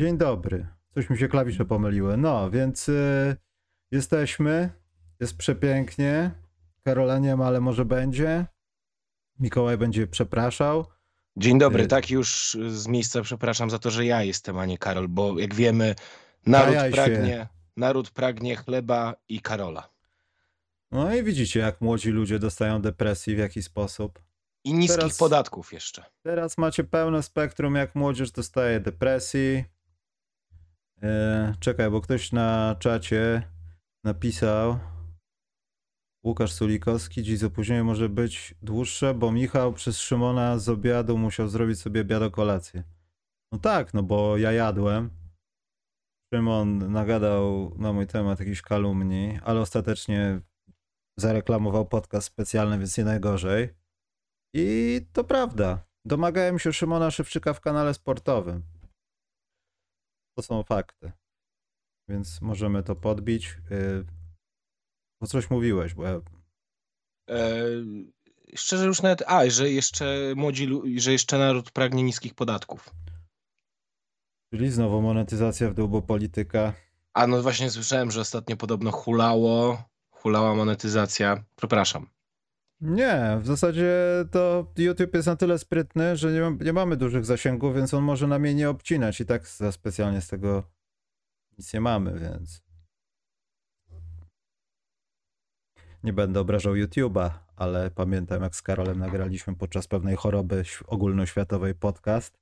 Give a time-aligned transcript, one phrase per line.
[0.00, 0.66] Dzień dobry.
[0.94, 2.16] Coś mi się klawisze pomyliły.
[2.16, 3.36] No, więc y,
[3.90, 4.70] jesteśmy.
[5.20, 6.30] Jest przepięknie.
[6.84, 8.46] Karola nie ma, ale może będzie.
[9.40, 10.86] Mikołaj będzie przepraszał.
[11.36, 14.78] Dzień dobry, Y- tak już z miejsca przepraszam za to, że ja jestem, a nie
[14.78, 15.94] Karol, bo jak wiemy,
[16.46, 16.90] naród się.
[16.90, 19.90] pragnie, naród pragnie chleba i Karola.
[20.90, 24.22] No i widzicie, jak młodzi ludzie dostają depresji, w jaki sposób.
[24.64, 26.04] I niskich Teraz- podatków jeszcze.
[26.22, 29.64] Teraz macie pełne spektrum, jak młodzież dostaje depresji.
[31.02, 33.42] E, czekaj, bo ktoś na czacie
[34.04, 34.78] napisał.
[36.24, 41.80] Łukasz Sulikowski, dziś opóźnienie może być dłuższe, bo Michał przez Szymona z obiadu musiał zrobić
[41.80, 42.84] sobie obiad kolację.
[43.52, 45.10] No tak, no bo ja jadłem.
[46.34, 50.40] Szymon nagadał na mój temat jakiś kalumni, ale ostatecznie
[51.18, 53.68] zareklamował podcast specjalny, więc nie najgorzej.
[54.54, 55.84] I to prawda.
[56.04, 58.62] Domagałem się Szymona Szewczyka w kanale sportowym.
[60.36, 61.12] To są fakty.
[62.08, 63.58] Więc możemy to podbić.
[63.70, 64.06] Yy,
[65.20, 66.20] Bo coś mówiłeś, bo ja...
[67.30, 67.56] E,
[68.56, 72.90] szczerze już nawet, a, że jeszcze młodzi, że jeszcze naród pragnie niskich podatków.
[74.54, 76.72] Czyli znowu monetyzacja w dół, bo polityka.
[77.14, 81.44] A no właśnie słyszałem, że ostatnio podobno hulało, hulała monetyzacja.
[81.56, 82.06] Przepraszam.
[82.80, 83.94] Nie, w zasadzie
[84.30, 88.26] to YouTube jest na tyle sprytny, że nie, nie mamy dużych zasięgów, więc on może
[88.26, 90.62] nam jej nie obcinać i tak za specjalnie z tego
[91.58, 92.62] nic nie mamy, więc
[96.04, 102.38] nie będę obrażał YouTube'a, ale pamiętam jak z Karolem nagraliśmy podczas pewnej choroby ogólnoświatowej podcast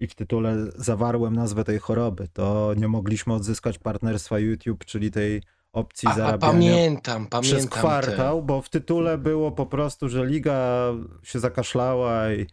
[0.00, 2.28] i w tytule zawarłem nazwę tej choroby.
[2.28, 5.42] To nie mogliśmy odzyskać partnerstwa YouTube, czyli tej
[5.72, 7.42] opcji A, a zarabiania pamiętam, pamiętam.
[7.42, 10.86] przez kwartał, bo w tytule było po prostu, że liga
[11.22, 12.40] się zakaszlała i.
[12.40, 12.48] Ech,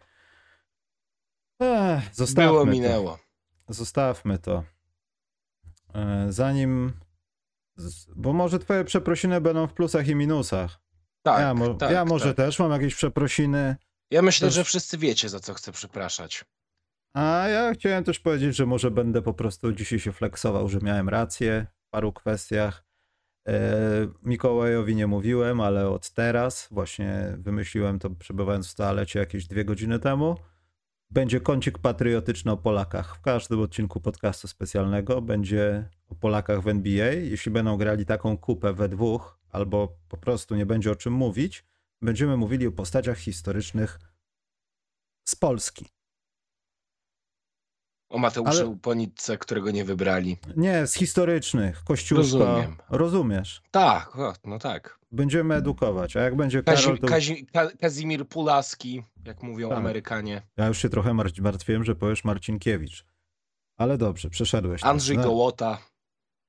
[1.59, 2.01] Te.
[2.13, 2.71] zostawmy Było, to.
[2.71, 3.19] minęło.
[3.69, 4.63] Zostawmy to.
[5.95, 6.93] E, Zanim.
[8.15, 10.79] Bo może twoje przeprosiny będą w plusach i minusach.
[11.23, 12.35] Tak, ja mo- tak, ja może tak.
[12.35, 13.75] też mam jakieś przeprosiny.
[14.11, 16.45] Ja myślę, też- że wszyscy wiecie, za co chcę przepraszać.
[17.13, 21.09] A ja chciałem też powiedzieć, że może będę po prostu dzisiaj się flexował, że miałem
[21.09, 22.83] rację w paru kwestiach.
[23.49, 29.65] E, Mikołajowi nie mówiłem, ale od teraz właśnie wymyśliłem to przebywając w toalecie jakieś dwie
[29.65, 30.35] godziny temu.
[31.09, 33.15] Będzie kącik patriotyczny o Polakach.
[33.15, 37.11] W każdym odcinku podcastu specjalnego będzie o Polakach w NBA.
[37.11, 41.65] Jeśli będą grali taką kupę we dwóch, albo po prostu nie będzie o czym mówić,
[42.01, 43.99] będziemy mówili o postaciach historycznych
[45.23, 45.85] z Polski.
[48.09, 50.37] O Mateuszu Ale- Ponitce, którego nie wybrali.
[50.57, 51.83] Nie, z historycznych.
[51.83, 52.21] Kościuszko.
[52.37, 52.75] Rozumiem.
[52.89, 53.61] Rozumiesz.
[53.71, 54.11] Tak,
[54.45, 54.99] no tak.
[55.11, 57.07] Będziemy edukować, a jak będzie Karol, Kazi, to...
[57.07, 59.77] Kazi, Ka, Kazimir Pulaski, jak mówią Tak.
[59.77, 60.41] Amerykanie.
[60.57, 63.05] Ja już się trochę mar- martwiłem, że powiesz Marcinkiewicz.
[63.77, 64.83] Ale dobrze, przeszedłeś.
[64.83, 65.23] Andrzej No.
[65.23, 65.77] Gołota.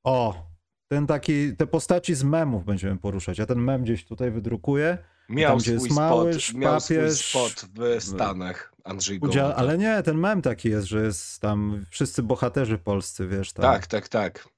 [0.04, 0.46] O,
[0.88, 3.38] ten taki, te postaci z memów będziemy poruszać.
[3.38, 4.98] Ja ten mem gdzieś tutaj wydrukuję.
[5.30, 8.72] Miał Tam, swój jest Małysz, spot, miał swój papież, spot w Stanach.
[8.84, 13.52] Andrzej Udział, ale nie, ten mem taki jest, że jest tam wszyscy bohaterzy polscy, wiesz,
[13.52, 13.62] tam.
[13.62, 14.48] Tak, tak, tak.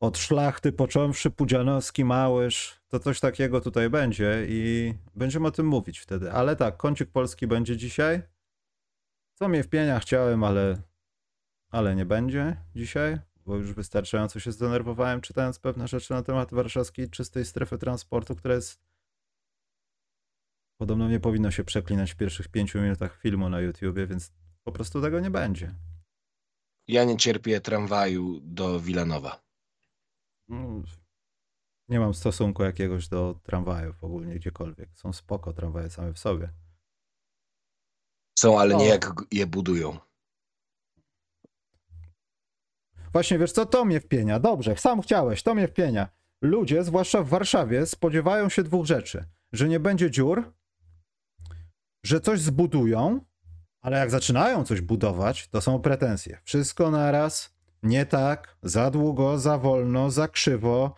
[0.00, 5.98] Od szlachty począwszy, Pudzianowski, Małysz, to coś takiego tutaj będzie i będziemy o tym mówić
[5.98, 6.32] wtedy.
[6.32, 8.22] Ale tak, kącik polski będzie dzisiaj.
[9.34, 10.82] Co mnie wpienia chciałem, ale,
[11.70, 17.10] ale nie będzie dzisiaj, bo już wystarczająco się zdenerwowałem czytając pewne rzeczy na temat warszawskiej
[17.10, 18.87] czystej strefy transportu, która jest
[20.78, 24.32] podobno nie powinno się przeklinać w pierwszych pięciu minutach filmu na YouTubie, więc
[24.64, 25.74] po prostu tego nie będzie.
[26.88, 29.42] Ja nie cierpię tramwaju do Wilanowa.
[30.48, 30.82] No,
[31.88, 34.88] nie mam stosunku jakiegoś do tramwajów ogólnie gdziekolwiek.
[34.94, 36.52] Są spoko tramwaje same w sobie.
[38.38, 38.80] Są, ale No.
[38.80, 39.98] nie jak g- je budują.
[43.12, 44.40] Właśnie wiesz co, to mnie wpienia.
[44.40, 46.08] Dobrze, sam chciałeś, to mnie wpienia.
[46.42, 49.24] Ludzie, zwłaszcza w Warszawie, spodziewają się dwóch rzeczy.
[49.52, 50.52] Że nie będzie dziur,
[52.02, 53.20] że coś zbudują,
[53.80, 56.38] ale jak zaczynają coś budować, to są pretensje.
[56.44, 60.94] Wszystko naraz, nie tak, za długo, za wolno, za krzywo,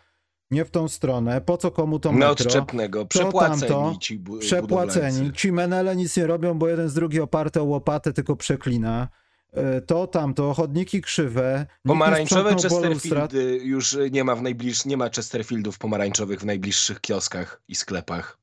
[0.50, 2.26] nie w tą stronę, po co komu to metro.
[2.28, 5.32] Neodczepnego, tamto, przepłaceni ci bu- przepłaceni.
[5.32, 9.08] Ci menele nic nie robią, bo jeden z drugi oparty o łopatę tylko przeklina.
[9.52, 11.66] E, To tamto, chodniki krzywe.
[11.86, 12.50] Pomarańczowe.
[12.56, 18.38] Chesterfieldy już nie ma w najbliższych, nie ma Chesterfieldów pomarańczowych w najbliższych kioskach i sklepach.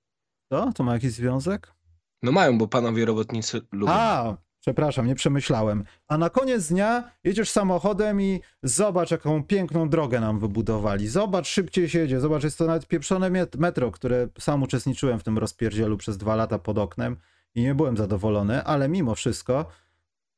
[0.49, 0.71] To?
[0.75, 1.73] To ma jakiś związek?
[2.23, 3.93] No mają, bo panowie robotnicy lubią.
[3.93, 5.83] A, przepraszam, nie przemyślałem.
[6.07, 11.07] A na koniec dnia jedziesz samochodem i zobacz, jaką piękną drogę nam wybudowali.
[11.07, 12.19] Zobacz, szybciej się jedzie.
[12.19, 16.35] Zobacz, jest to nawet pieprzone met- metro, które sam uczestniczyłem w tym rozpierdzielu przez dwa
[16.35, 17.17] lata pod oknem
[17.55, 19.65] i nie byłem zadowolony, ale mimo wszystko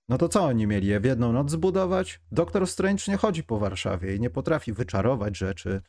[0.10, 2.22] No to co oni mieli je w jedną noc zbudować?
[2.32, 5.82] Doktor Strange nie chodzi po Warszawie i nie potrafi wyczarować rzeczy,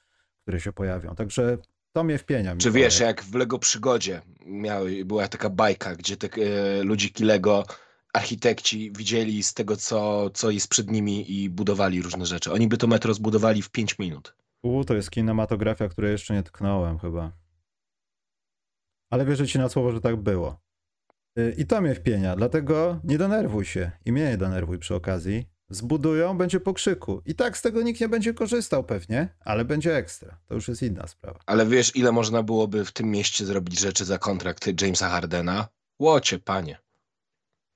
[0.43, 1.15] które się pojawią.
[1.15, 1.59] Także
[1.93, 2.57] to mnie wpienia.
[2.57, 7.65] Czy wiesz, jak w Lego Przygodzie miały, była taka bajka, gdzie te e, ludziki Lego
[8.13, 12.53] architekci widzieli z tego, co, co jest przed nimi i budowali różne rzeczy.
[12.53, 14.35] Oni by to metro zbudowali w 5 minut.
[14.63, 17.33] U, to jest kinematografia, której jeszcze nie tknąłem chyba.
[19.11, 20.61] Ale wierzę ci na słowo, że tak było.
[21.39, 25.47] Y, I to mnie wpienia, dlatego nie denerwuj się i mnie nie denerwuj przy okazji.
[25.71, 27.23] Zbudują, będzie po krzyku.
[27.27, 30.39] I tak z tego nikt nie będzie korzystał pewnie, ale będzie ekstra.
[30.47, 31.41] To już jest inna sprawa.
[31.47, 35.69] Ale wiesz, ile można byłoby w tym mieście zrobić rzeczy za kontrakt Jamesa Hardena?
[35.99, 36.79] Łocie, panie.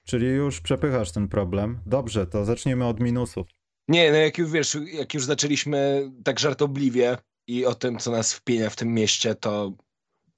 [0.07, 1.81] Czyli już przepychasz ten problem.
[1.87, 3.47] Dobrze, to zacznijmy od minusów.
[3.89, 8.35] Nie, no jak już wiesz, jak już zaczęliśmy tak żartobliwie i o tym, co nas
[8.35, 9.73] wpienia w tym mieście, to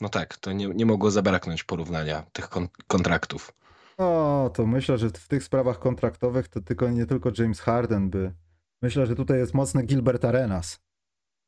[0.00, 3.52] no tak, to nie, nie mogło zabraknąć porównania tych kon kontraktów.
[3.98, 8.34] O, to myślę, że w tych sprawach kontraktowych to tylko nie tylko James Harden by.
[8.82, 10.80] Myślę, że tutaj jest mocny Gilbert Arenas.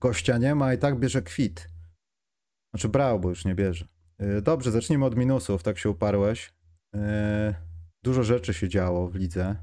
[0.03, 1.69] Gościa nie ma i tak bierze kwit.
[2.75, 3.87] Znaczy brał, bo już nie bierze.
[4.19, 6.53] Yy, Dobrze, zacznijmy od minusów, tak się uparłeś.
[6.95, 7.01] Yy,
[8.05, 9.57] Dużo rzeczy się działo w lidze.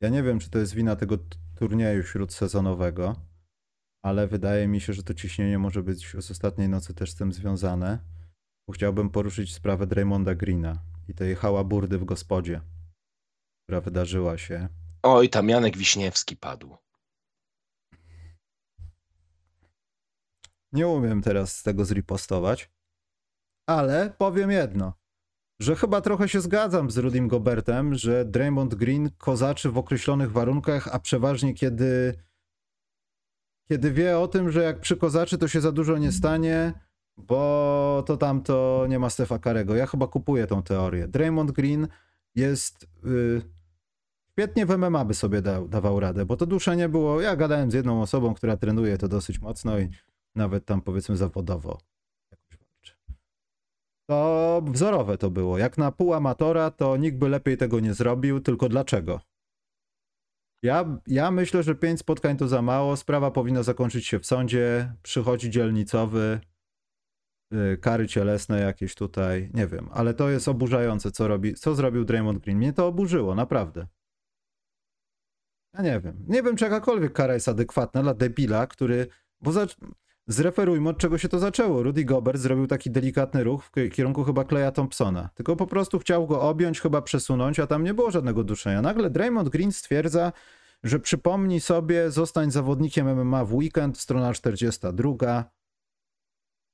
[0.00, 1.18] Ja nie wiem, czy to jest wina tego
[1.54, 3.16] turnieju śródsezonowego,
[4.04, 7.32] ale wydaje mi się, że to ciśnienie może być z ostatniej nocy też z tym
[7.32, 7.98] związane.
[8.68, 12.60] Bo chciałbym poruszyć sprawę Draymonda Greena i tej hałaburdy w gospodzie,
[13.64, 14.68] która wydarzyła się.
[15.02, 16.76] Oj, tam Janek Wiśniewski padł.
[20.72, 22.70] Nie umiem teraz tego zripostować,
[23.66, 24.92] ale powiem jedno,
[25.60, 30.88] że chyba trochę się zgadzam z Rudym Gobertem, że Draymond Green kozaczy w określonych warunkach,
[30.88, 32.22] a przeważnie kiedy,
[33.68, 36.72] kiedy wie o tym, że jak przykozaczy, to się za dużo nie stanie,
[37.16, 39.74] bo to tam to nie ma Stefa Karego.
[39.74, 41.08] Ja chyba kupuję tą teorię.
[41.08, 41.88] Draymond Green
[42.34, 42.86] jest...
[43.04, 43.42] y,
[44.32, 47.20] Świetnie w MMA by sobie dawał radę, bo to duszenie było.
[47.20, 49.88] Ja gadałem z jedną osobą, która trenuje to dosyć mocno i
[50.34, 51.78] nawet tam powiedzmy zawodowo.
[54.06, 55.58] To wzorowe to było.
[55.58, 59.20] Jak na pół amatora, to nikt by lepiej tego nie zrobił, tylko dlaczego?
[60.62, 62.96] Ja, ja myślę, że pięć spotkań to za mało.
[62.96, 64.92] Sprawa powinna zakończyć się w sądzie.
[65.02, 66.40] Przychodzi dzielnicowy,
[67.80, 72.38] kary cielesne jakieś tutaj, nie wiem, ale to jest oburzające, co robi, co zrobił Draymond
[72.38, 72.58] Green.
[72.58, 73.86] Mnie to oburzyło, naprawdę.
[75.74, 76.24] Ja nie wiem.
[76.28, 79.06] Nie wiem, czy jakakolwiek kara jest adekwatna dla debila, który.
[79.40, 79.66] Bo za...
[80.26, 81.82] zreferujmy, od czego się to zaczęło.
[81.82, 85.30] Rudy Gobert zrobił taki delikatny ruch w ki- kierunku chyba Kleja Thompsona.
[85.34, 88.82] Tylko po prostu chciał go objąć, chyba przesunąć, a tam nie było żadnego duszenia.
[88.82, 90.32] Nagle Draymond Green stwierdza,
[90.82, 95.44] że przypomni sobie, zostań zawodnikiem MMA w weekend, strona 42.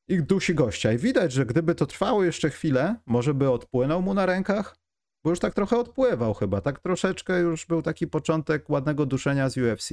[0.09, 0.93] I dusi gościa.
[0.93, 4.77] I widać, że gdyby to trwało jeszcze chwilę, może by odpłynął mu na rękach,
[5.25, 6.61] bo już tak trochę odpływał chyba.
[6.61, 9.91] Tak troszeczkę już był taki początek ładnego duszenia z UFC.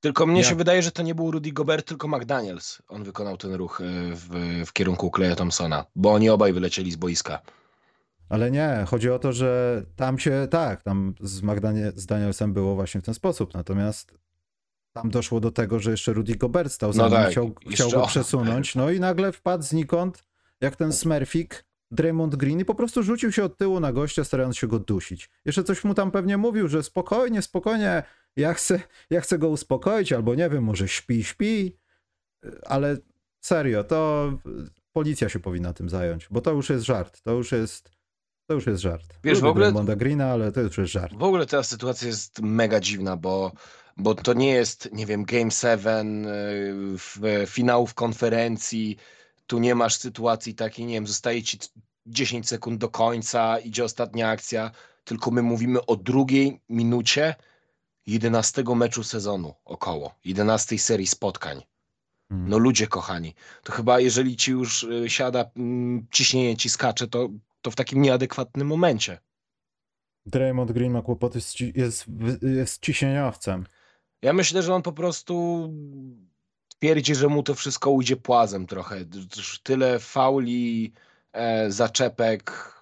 [0.00, 2.82] Tylko mnie Ja- się wydaje, że to nie był Rudy Gobert, tylko McDaniels.
[2.88, 3.84] On wykonał ten ruch e,
[4.14, 4.28] w,
[4.66, 7.42] w kierunku Kleja Thompsona, bo oni obaj wylecieli z boiska.
[8.28, 12.74] Ale nie, chodzi o to, że tam się, tak, tam z, Magdanie, z Danielsem było
[12.74, 13.54] właśnie w ten sposób.
[13.54, 14.14] Natomiast
[14.94, 17.90] tam doszło do tego, że jeszcze Rudy Gobert stał za No nim, tak, chciał, chciał
[17.90, 18.74] go przesunąć.
[18.74, 20.24] No i nagle wpadł znikąd,
[20.60, 24.56] jak ten Smurfik, Draymond Green i po prostu rzucił się od tyłu na gościa, starając
[24.56, 25.30] się go dusić.
[25.44, 28.02] Jeszcze coś mu tam pewnie mówił, że spokojnie, spokojnie,
[28.36, 31.76] ja chcę, ja chcę go uspokoić, albo nie wiem, może śpi, śpi,
[32.66, 32.96] ale
[33.40, 34.32] serio, to
[34.92, 37.90] policja się powinna tym zająć, bo to już jest żart, to już jest,
[38.46, 39.18] to już jest żart.
[39.24, 41.14] Wiesz, w Lubię ogóle- Draymonda Greena, ale to już jest żart.
[41.14, 43.52] W ogóle ta sytuacja jest mega dziwna, bo,
[43.96, 46.28] bo to nie jest, nie wiem, Game 7, y,
[46.98, 48.96] w, finałów konferencji,
[49.46, 51.58] tu nie masz sytuacji takiej, nie wiem, zostaje ci
[52.06, 54.70] 10 sekund do końca, idzie ostatnia akcja,
[55.04, 57.34] tylko my mówimy o drugiej minucie
[58.06, 61.62] 11 meczu sezonu około, 11 serii spotkań.
[62.30, 62.48] Mm.
[62.48, 67.28] No ludzie kochani, to chyba jeżeli ci już y, siada, mm, ciśnienie ci skacze, to,
[67.62, 69.18] to w takim nieadekwatnym momencie.
[70.26, 72.04] Draymond Green ma kłopoty, z jest,
[72.42, 73.66] jest ciśnieniowcem.
[74.24, 75.68] Ja myślę, że on po prostu
[76.68, 78.96] twierdzi, że mu to wszystko ujdzie płazem trochę.
[79.62, 80.92] Tyle fauli,
[81.32, 82.72] e, zaczepek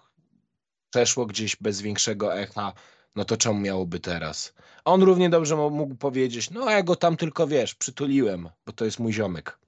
[0.90, 2.72] przeszło gdzieś bez większego echa.
[3.16, 4.54] No to czemu miałoby teraz?
[4.84, 8.98] On równie dobrze mógł powiedzieć, no ja go tam tylko, wiesz, przytuliłem, bo to jest
[8.98, 9.58] mój ziomek.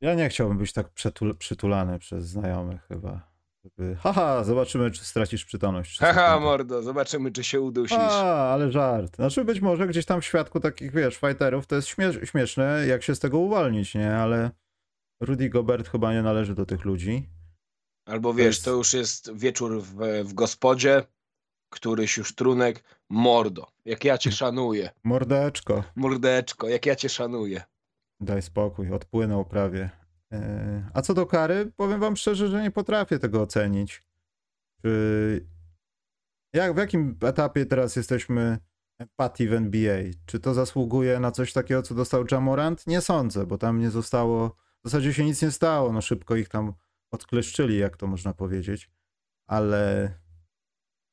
[0.00, 0.90] Ja nie chciałbym być tak
[1.38, 3.29] przytulany przez znajomych chyba.
[3.64, 5.98] Żeby, haha, zobaczymy, czy stracisz przytomność.
[5.98, 7.98] Haha, mordo, zobaczymy, czy się udusisz.
[7.98, 9.16] A, ale żart.
[9.16, 13.02] Znaczy być może gdzieś tam w świadku takich, wiesz, fighterów to jest śmie- śmieszne, jak
[13.02, 14.16] się z tego uwolnić, nie?
[14.16, 14.50] Ale
[15.20, 17.28] Rudy Gobert chyba nie należy do tych ludzi.
[18.08, 21.02] Albo wiesz, jest- to już jest wieczór w, w gospodzie,
[21.72, 24.90] któryś już trunek, mordo, jak ja cię szanuję.
[25.04, 27.62] Mordeczko, Mordeczko, jak ja cię szanuję.
[28.20, 29.90] daj spokój, odpłynął prawie.
[30.30, 30.38] Yy,
[30.94, 34.04] A co do kary, powiem wam szczerze, że nie potrafię tego ocenić.
[34.82, 35.46] Czy...
[36.54, 38.58] Jak, w jakim etapie teraz jesteśmy
[38.98, 39.98] empatii w NBA?
[40.26, 42.86] Czy to zasługuje na coś takiego, co dostał Jamorant?
[42.86, 46.48] Nie sądzę, bo tam nie zostało, w zasadzie się nic nie stało, no szybko ich
[46.48, 46.72] tam
[47.10, 48.90] odkleszczyli, jak to można powiedzieć.
[49.46, 50.14] Ale,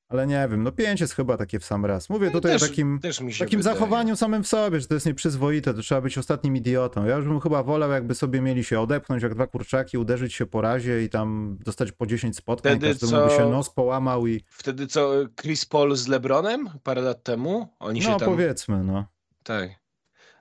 [0.10, 2.10] ale nie wiem, no pięć jest chyba takie w sam raz.
[2.10, 3.00] Mówię tutaj też, o takim
[3.40, 7.06] takim zachowaniu samym w sobie, że to jest nieprzyzwoite, to trzeba być ostatnim idiotą.
[7.06, 10.46] Ja już bym chyba wolał, jakby sobie mieli się odepchnąć jak dwa kurczaki, uderzyć się
[10.46, 14.28] po razie i tam dostać po 10 spotkań, Wtedy każdemu co- by się nos połamał
[14.28, 15.12] i Wtedy co,
[15.42, 17.68] Chris Paul z LeBronem parę lat temu?
[17.80, 18.30] Oni się no tam...
[18.30, 19.06] powiedzmy, no.
[19.44, 19.87] Tak.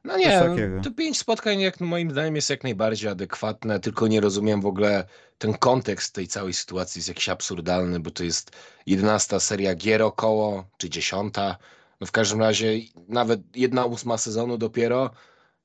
[0.06, 0.40] No nie,
[0.82, 5.04] to pięć spotkań jak moim zdaniem jest jak najbardziej adekwatne, tylko nie rozumiem w ogóle
[5.38, 8.50] ten kontekst tej całej sytuacji jest jakiś absurdalny, bo to jest
[8.86, 11.56] jedenasta seria gier około, czy dziesiąta.
[12.00, 12.72] No w każdym razie
[13.08, 15.10] nawet jedna ósma sezonu dopiero.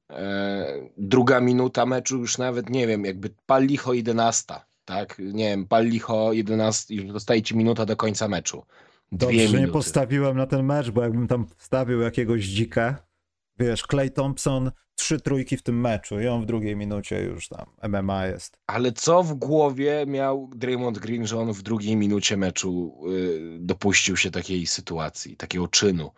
[0.10, 0.65] E,
[0.98, 5.15] druga minuta meczu już nawet nie wiem, jakby pal licho jedenasta, tak?
[5.19, 8.65] Nie wiem, pal licho jedenasta, już zostaje ci minuta do końca meczu.
[9.12, 9.74] Dwie Dobrze, że nie minuty.
[9.74, 13.10] postawiłem na ten mecz, bo jakbym tam wstawił jakiegoś dzika,
[13.60, 17.65] wiesz, Clay Thompson, trzy trójki w tym meczu i on w drugiej minucie już tam
[17.91, 18.58] MMA jest.
[18.67, 24.17] Ale co w głowie miał Draymond Green, że on w drugiej minucie meczu y, dopuścił
[24.17, 26.12] się takiej sytuacji, takiego czynu?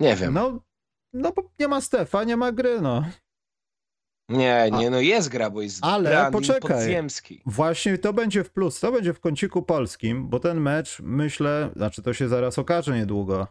[0.00, 0.34] Nie wiem.
[0.34, 0.60] No,
[1.12, 3.04] no bo nie ma Stefa, nie ma gry, no.
[4.28, 6.60] nie, nie, no jest gra, bo jest Ale poczekaj.
[6.60, 7.42] podziemski.
[7.46, 12.02] Właśnie to będzie w plus, to będzie w kąciku polskim, bo ten mecz, myślę, znaczy
[12.02, 13.46] to się zaraz okaże niedługo,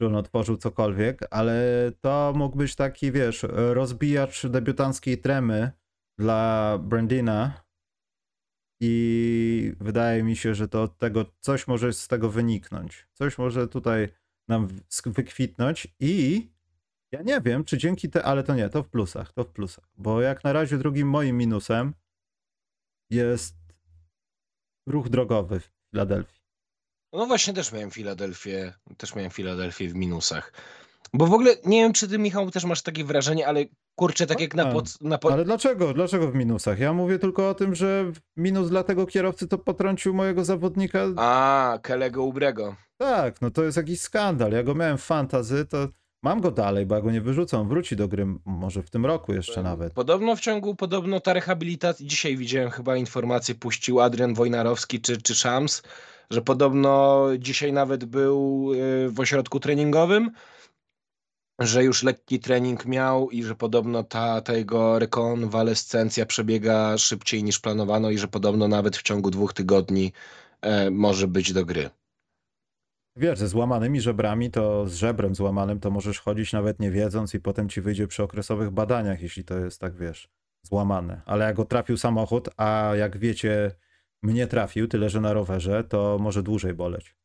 [0.00, 1.62] że on otworzył cokolwiek, ale
[2.00, 5.72] to mógł być taki, wiesz, rozbijacz debiutanckiej tremy
[6.18, 7.64] dla Brandina
[8.80, 13.08] i wydaje mi się, że to od tego coś może z tego wyniknąć.
[13.12, 14.08] Coś może tutaj
[14.48, 14.68] nam
[15.06, 16.48] wykwitnąć i
[17.12, 19.88] ja nie wiem, czy dzięki te, ale to nie, to w plusach, to w plusach,
[19.96, 21.94] bo jak na razie drugim moim minusem
[23.10, 23.56] jest
[24.86, 26.37] ruch drogowy w Filadelfii.
[27.12, 30.52] No właśnie też miałem Filadelfię, też miałem Filadelfię w minusach.
[31.12, 34.40] Bo w ogóle nie wiem, czy ty, Michał, też masz takie wrażenie, ale kurczę, tak
[34.40, 35.32] jak na, A, pod, na pod...
[35.32, 35.94] Ale dlaczego?
[35.94, 36.78] Dlaczego w minusach?
[36.78, 41.04] Ja mówię tylko o tym, że minus dla tego kierowcy to potrącił mojego zawodnika.
[41.16, 42.76] A, Kelego Ubrego.
[42.96, 44.52] Tak, no to jest jakiś skandal.
[44.52, 45.88] Ja go miałem w fantazy, to
[46.22, 47.58] mam go dalej, bo ja go nie wyrzucę.
[47.58, 49.92] On wróci do gry może w tym roku jeszcze nawet.
[49.92, 55.34] Podobno w ciągu, podobno ta rehabilitacja, dzisiaj widziałem chyba informację, puścił Adrian Wojnarowski czy, czy
[55.34, 55.82] Szams,
[56.30, 60.30] że podobno dzisiaj nawet był y, w ośrodku treningowym,
[61.58, 67.58] że już lekki trening miał i że podobno ta, ta jego rekonwalescencja przebiega szybciej niż
[67.58, 70.12] planowano i że podobno nawet w ciągu dwóch tygodni
[70.60, 71.90] e, może być do gry.
[73.16, 77.40] Wiesz, ze złamanymi żebrami, to z żebrem złamanym, to możesz chodzić nawet nie wiedząc i
[77.40, 80.28] potem ci wyjdzie przy okresowych badaniach, jeśli to jest tak, wiesz,
[80.62, 81.22] złamane.
[81.26, 83.70] Ale jak go trafił samochód, a jak wiecie,
[84.22, 87.16] mnie trafił, tyle że na rowerze, to może dłużej boleć.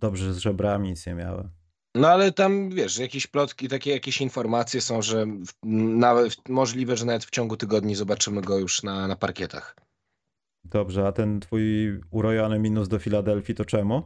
[0.00, 1.50] Dobrze, że z żebrami nic nie miałem.
[1.94, 5.52] No ale tam, wiesz, jakieś plotki, takie jakieś informacje są, że w,
[5.98, 9.76] nawet, możliwe, że nawet w ciągu tygodni zobaczymy go już na, na parkietach.
[10.64, 11.64] Dobrze, a ten twój
[12.10, 14.02] urojony minus do Filadelfii to czemu?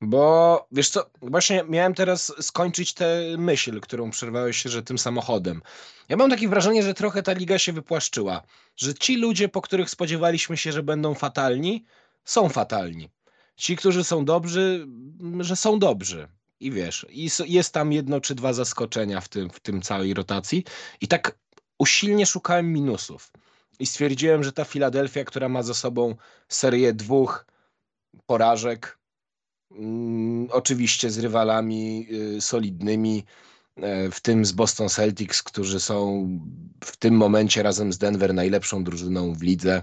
[0.00, 5.62] Bo wiesz co, właśnie miałem teraz skończyć tę myśl, którą przerwałeś się, że tym samochodem.
[6.08, 8.42] Ja mam takie wrażenie, że trochę ta liga się wypłaszczyła,
[8.76, 11.84] że ci ludzie, po których spodziewaliśmy się, że będą fatalni,
[12.24, 13.08] są fatalni.
[13.56, 14.86] Ci, którzy są dobrzy,
[15.20, 16.28] m, że są dobrzy.
[16.60, 17.06] I wiesz,
[17.46, 20.64] jest tam jedno czy dwa zaskoczenia w tym, w tym całej rotacji.
[21.00, 21.38] I tak
[21.78, 23.30] usilnie szukałem minusów.
[23.78, 26.16] I stwierdziłem, że ta Filadelfia, która ma za sobą
[26.48, 27.46] serię dwóch
[28.26, 28.99] porażek, Mm,
[30.50, 33.24] oczywiście z rywalami y, solidnymi,
[33.76, 36.28] e, w tym z Boston Celtics, którzy są
[36.84, 39.82] w tym momencie razem z Denver najlepszą drużyną w lidze.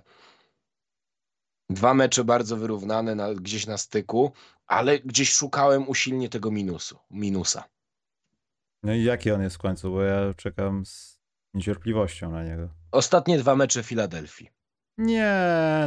[1.70, 4.32] Dwa mecze bardzo wyrównane na, gdzieś na styku,
[4.68, 7.64] ale gdzieś szukałem usilnie tego minusu, minusa.
[8.84, 11.20] No i jaki on jest w końcu, bo ja czekam z
[11.54, 12.70] niecierpliwością na niego.
[12.92, 14.57] Ostatnie dwa mecze Filadelfii.
[14.98, 15.34] Nie,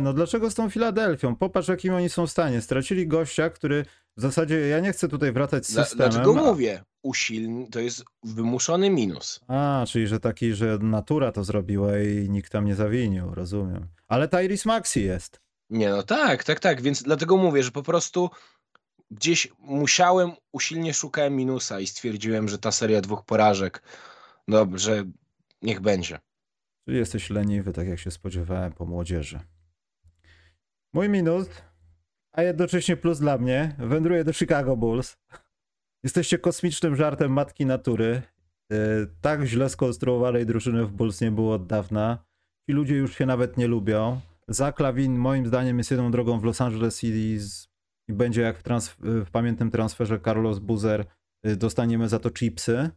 [0.03, 1.37] no dlaczego z tą Filadelfią?
[1.37, 2.61] Popatrz, jakim oni są w stanie.
[2.61, 3.85] Stracili gościa, który
[4.17, 6.11] w zasadzie, ja nie chcę tutaj wracać z Dla, systemem.
[6.11, 7.67] dlaczego a- mówię usilnie?
[7.71, 9.41] To jest wymuszony minus.
[9.49, 13.87] A, czyli że taki, że natura to zrobiła i nikt tam nie zawinił, rozumiem.
[14.09, 15.41] Ale Tyrese Maxi jest.
[15.71, 18.31] Nie, no tak, tak, tak, więc dlatego mówię, że po prostu
[19.11, 23.83] gdzieś musiałem, usilnie szukałem minusa i stwierdziłem, że ta seria dwóch porażek,
[24.49, 25.05] dobrze,
[25.63, 26.19] niech będzie.
[26.85, 29.41] Czyli jesteś leniwy, tak jak się spodziewałem po młodzieży.
[30.95, 31.49] Mój minus
[32.33, 35.17] A jednocześnie plus dla mnie, wędruję do Chicago Bulls.
[36.05, 38.23] Jesteście kosmicznym żartem matki natury.
[38.71, 38.79] Yy,
[39.21, 42.25] tak źle skonstruowanej drużyny w Bulls nie było od dawna.
[42.69, 44.21] Ci ludzie już się nawet nie lubią.
[44.49, 47.39] Zach Lavin moim zdaniem jest jedną drogą w Los Angeles City
[48.09, 51.05] i będzie jak w, transf- w pamiętnym transferze Carlos Buzer.
[51.45, 52.91] Yy, dostaniemy za to chipsy.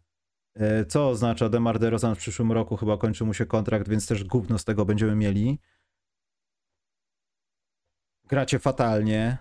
[0.56, 4.24] Yy, Co oznacza Demar DeRozan w przyszłym roku chyba kończy mu się kontrakt, więc też
[4.24, 5.60] gówno z tego będziemy mieli.
[8.24, 9.38] Gracie fatalnie.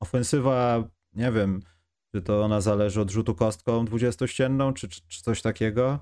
[0.00, 1.62] Ofensywa, nie wiem,
[2.14, 6.00] czy to ona zależy od rzutu kostką 20-ścienną, czy, czy, czy coś takiego.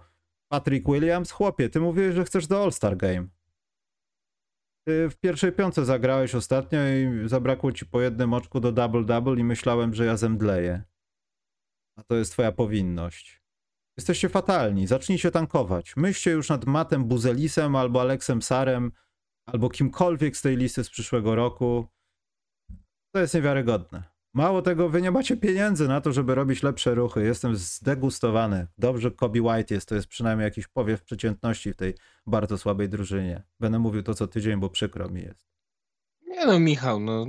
[0.48, 3.26] Patrick Williams, chłopie, ty mówiłeś, że chcesz do All-Star Game.
[4.86, 9.44] Ty w pierwszej piątce zagrałeś ostatnio i zabrakło ci po jednym oczku do double-double i
[9.44, 10.82] myślałem, że ja zemdleję.
[11.96, 13.45] A to jest twoja powinność.
[13.98, 15.96] Jesteście fatalni, zacznijcie tankować.
[15.96, 18.92] Myślcie już nad Matem Buzelisem albo Aleksem Sarem,
[19.46, 21.86] albo kimkolwiek z tej listy z przyszłego roku.
[23.14, 24.02] To jest niewiarygodne.
[24.34, 27.24] Mało tego, wy nie macie pieniędzy na to, żeby robić lepsze ruchy.
[27.24, 28.66] Jestem zdegustowany.
[28.78, 31.94] Dobrze Kobe White jest, to jest przynajmniej jakiś powiew przeciętności w tej
[32.26, 33.42] bardzo słabej drużynie.
[33.60, 35.46] Będę mówił to co tydzień, bo przykro mi jest.
[36.26, 37.26] Nie no, Michał, no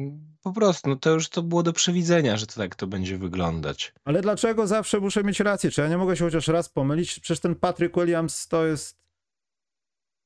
[0.48, 3.94] po prostu, no to już to było do przewidzenia, że to tak to będzie wyglądać.
[4.06, 5.72] Ale dlaczego zawsze muszę mieć rację?
[5.72, 7.20] Czy ja nie mogę się chociaż raz pomylić?
[7.20, 8.98] Przecież ten Patrick Williams to jest...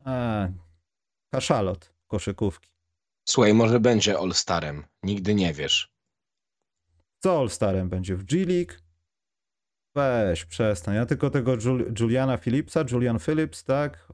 [0.05, 0.47] A,
[1.33, 2.69] kaszalot koszykówki.
[3.29, 5.91] Słuchaj, może będzie All-Starem, nigdy nie wiesz.
[7.19, 8.15] Co All-Starem będzie?
[8.15, 8.73] W G-League?
[9.95, 10.95] Weź, przestań.
[10.95, 14.07] Ja tylko tego Jul- Juliana Phillipsa, Julian Phillips, tak?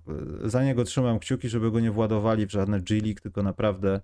[0.44, 4.02] Za niego trzymam kciuki, żeby go nie władowali w żadne G-League, tylko naprawdę, e,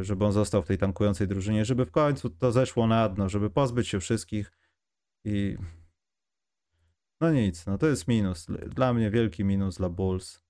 [0.00, 3.50] żeby on został w tej tankującej drużynie, żeby w końcu to zeszło na dno, żeby
[3.50, 4.52] pozbyć się wszystkich
[5.24, 5.56] i...
[7.20, 8.46] No nic, no to jest minus.
[8.66, 10.40] Dla mnie wielki minus dla Bulls.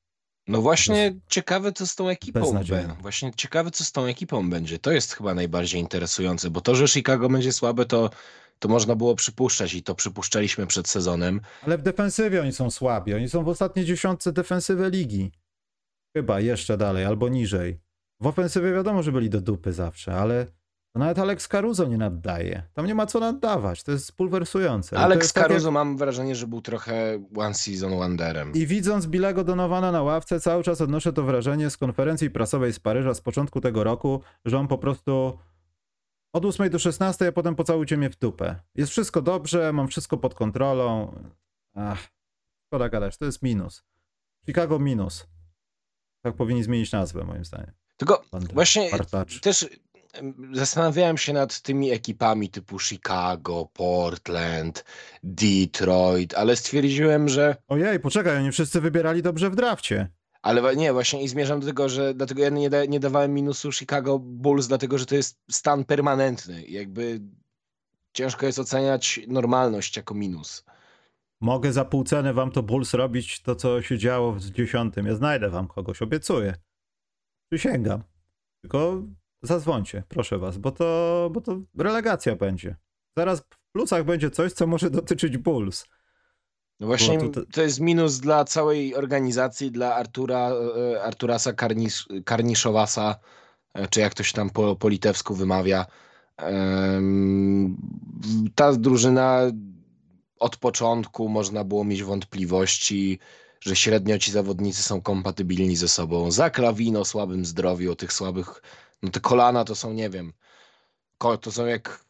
[0.49, 2.95] No właśnie ciekawe, co z tą ekipą będzie.
[3.01, 4.79] Właśnie ciekawe, co z tą ekipą będzie.
[4.79, 8.11] To jest chyba najbardziej interesujące, bo to, że Chicago będzie słabe, to,
[8.59, 11.41] to można było przypuszczać i to przypuszczaliśmy przed sezonem.
[11.63, 13.15] Ale w defensywie oni są słabi.
[13.15, 15.33] Oni są w ostatniej dziesiątce defensywy ligi.
[16.17, 17.81] Chyba jeszcze dalej, albo niżej.
[18.21, 20.47] W ofensywie wiadomo, że byli do dupy zawsze, ale
[20.93, 22.63] to nawet Alex Caruso nie naddaje.
[22.73, 23.83] Tam nie ma co naddawać.
[23.83, 24.97] To jest pulwersujące.
[24.97, 28.53] To Alex tak Caruso mam wrażenie, że był trochę one season wonderem.
[28.55, 32.81] I widząc Bilego Donowana na ławce, cały czas odnoszę to wrażenie z konferencji prasowej z
[32.81, 35.39] Paryża z początku tego roku, że on po prostu
[36.33, 38.57] od 8 do 16, a potem pocałujcie mnie w dupę.
[38.75, 41.15] Jest wszystko dobrze, mam wszystko pod kontrolą.
[41.75, 42.09] Ach,
[42.67, 43.85] szkoda gadać, to jest minus.
[44.47, 45.27] Chicago minus.
[46.23, 47.73] Tak powinni zmienić nazwę, moim zdaniem.
[48.01, 48.23] Tylko
[48.55, 49.41] właśnie partacz.
[49.41, 49.67] też
[50.13, 54.85] em, zastanawiałem się nad tymi ekipami typu Chicago, Portland,
[55.23, 60.09] Detroit, ale stwierdziłem, że Ojej, poczekaj, oni wszyscy wybierali dobrze w drafcie.
[60.43, 63.73] Ale nie, właśnie i zmierzam do tego, że dlatego ja nie, da, nie dawałem minusu
[63.73, 66.65] Chicago Bulls, dlatego że to jest stan permanentny.
[66.69, 67.21] Jakby
[68.13, 70.65] ciężko jest oceniać normalność jako minus.
[71.41, 75.07] Mogę za pół ceny wam to Bulls robić to, co się działo w dziesiątym.
[75.07, 76.55] Ja znajdę wam kogoś, obiecuję.
[77.51, 78.03] Przysięgam.
[78.63, 79.03] Tylko
[79.43, 82.77] zadzwońcie, proszę was, bo to, bo to relegacja będzie.
[83.17, 85.87] Zaraz w plusach będzie coś, co może dotyczyć Bulls.
[86.81, 90.51] No właśnie Bo to- jest minus dla całej organizacji, dla Artura,
[90.95, 93.17] e, Arturasa Karnis, Karniszowasa,
[93.75, 95.87] e, czy jak to się tam po, po litewsku wymawia.
[98.55, 99.41] Ta drużyna
[100.39, 103.19] od początku można było mieć wątpliwości,
[103.61, 106.31] że średnio ci zawodnicy są kompatybilni ze sobą.
[106.31, 108.63] Za Klawino o słabym zdrowiu, o tych słabych,
[109.03, 110.33] no te kolana to są, nie wiem,
[111.41, 112.05] to są jak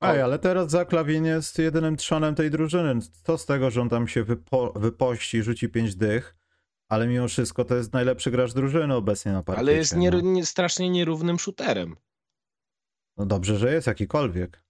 [0.00, 3.00] Ej, ale teraz Zaklawin jest jedynym trzonem tej drużyny.
[3.22, 6.36] Co z tego, że on tam się wypo, wypości, rzuci pięć dych,
[6.88, 9.60] ale mimo wszystko to jest najlepszy gracz drużyny obecnie na parkiecie.
[9.60, 10.20] ale jest nie, no.
[10.20, 11.96] nie, strasznie nierównym shooterem.
[13.16, 14.64] No dobrze, że jest jakikolwiek.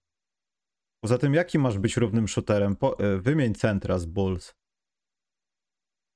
[1.03, 2.75] Poza tym, jaki masz być równym shooterem?
[2.75, 4.53] Po, e, wymień centra z Bulls,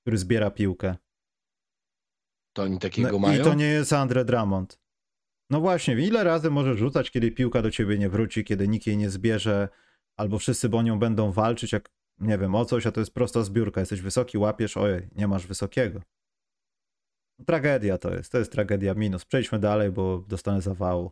[0.06, 0.96] który zbiera piłkę.
[2.54, 3.42] To oni takiego No, mają?
[3.42, 4.80] I to nie jest Andre Drummond.
[5.50, 8.98] No właśnie, ile razy możesz rzucać, kiedy piłka do ciebie nie wróci, kiedy nikt jej
[8.98, 9.70] nie zbierze,
[10.18, 11.90] albo wszyscy o nią będą walczyć, jak
[12.20, 13.80] nie wiem, o coś, a to jest prosta zbiórka.
[13.80, 16.02] Jesteś wysoki, łapiesz, ojej, nie masz wysokiego.
[17.40, 19.26] No, tragedia to jest, to jest tragedia minus.
[19.26, 21.12] Przejdźmy dalej, bo dostanę zawału.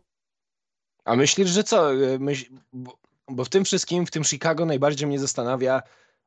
[1.04, 1.90] A myślisz, że co?
[2.18, 5.82] Myśl, bo, bo w tym wszystkim, w tym Chicago najbardziej mnie zastanawia,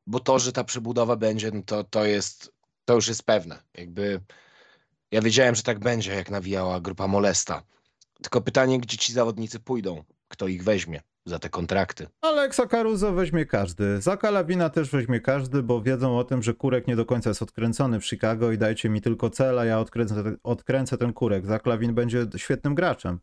[0.08, 2.57] bo to, że ta przebudowa będzie, no to, to jest,
[2.88, 3.60] to już jest pewne.
[3.78, 4.22] Jakby
[5.12, 7.64] ja wiedziałem, że tak będzie, jak nawijała grupa Molesta.
[8.22, 10.04] Tylko pytanie, gdzie ci zawodnicy pójdą?
[10.28, 12.08] Kto ich weźmie za te kontrakty?
[12.22, 14.02] Alexa Caruso weźmie każdy.
[14.02, 17.42] Zaka Lawina też weźmie każdy, bo wiedzą o tym, że kurek nie do końca jest
[17.42, 21.46] odkręcony w Chicago i dajcie mi tylko cel, a ja odkręcę, odkręcę ten kurek.
[21.46, 23.20] Zak Lawin będzie świetnym graczem.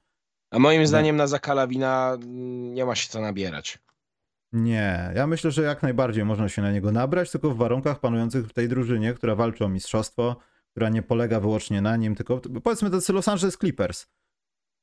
[0.51, 3.79] A moim zdaniem na Zakalawina mm, nie ma się co nabierać.
[4.55, 8.47] Nie, ja myślę, że jak najbardziej można się na niego nabrać, tylko w warunkach panujących
[8.47, 10.37] w tej drużynie, która walczy o mistrzostwo,
[10.71, 14.07] która nie polega wyłącznie na nim, tylko powiedzmy tacy Los Angeles Clippers.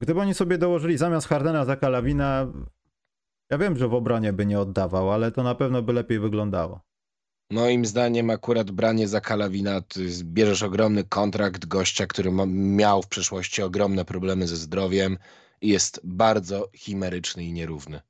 [0.01, 2.47] Gdyby oni sobie dołożyli zamiast Hardena Zaka Lawina,
[3.49, 6.81] ja wiem, że w obronie by nie oddawał, ale to na pewno by lepiej wyglądało.
[7.51, 9.81] Moim zdaniem akurat branie za Kalawina,
[10.23, 15.17] bierzesz ogromny kontrakt gościa, który ma, miał w przeszłości ogromne problemy ze zdrowiem
[15.61, 18.01] i jest bardzo chimeryczny i nierówny.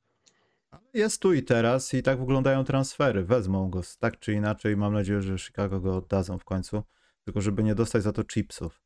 [0.93, 3.23] Jest tu i teraz i tak wyglądają transfery.
[3.23, 4.77] Wezmą go tak czy inaczej.
[4.77, 6.83] Mam nadzieję, że Chicago go oddadzą w końcu.
[7.25, 8.81] Tylko żeby nie dostać za to chipsów.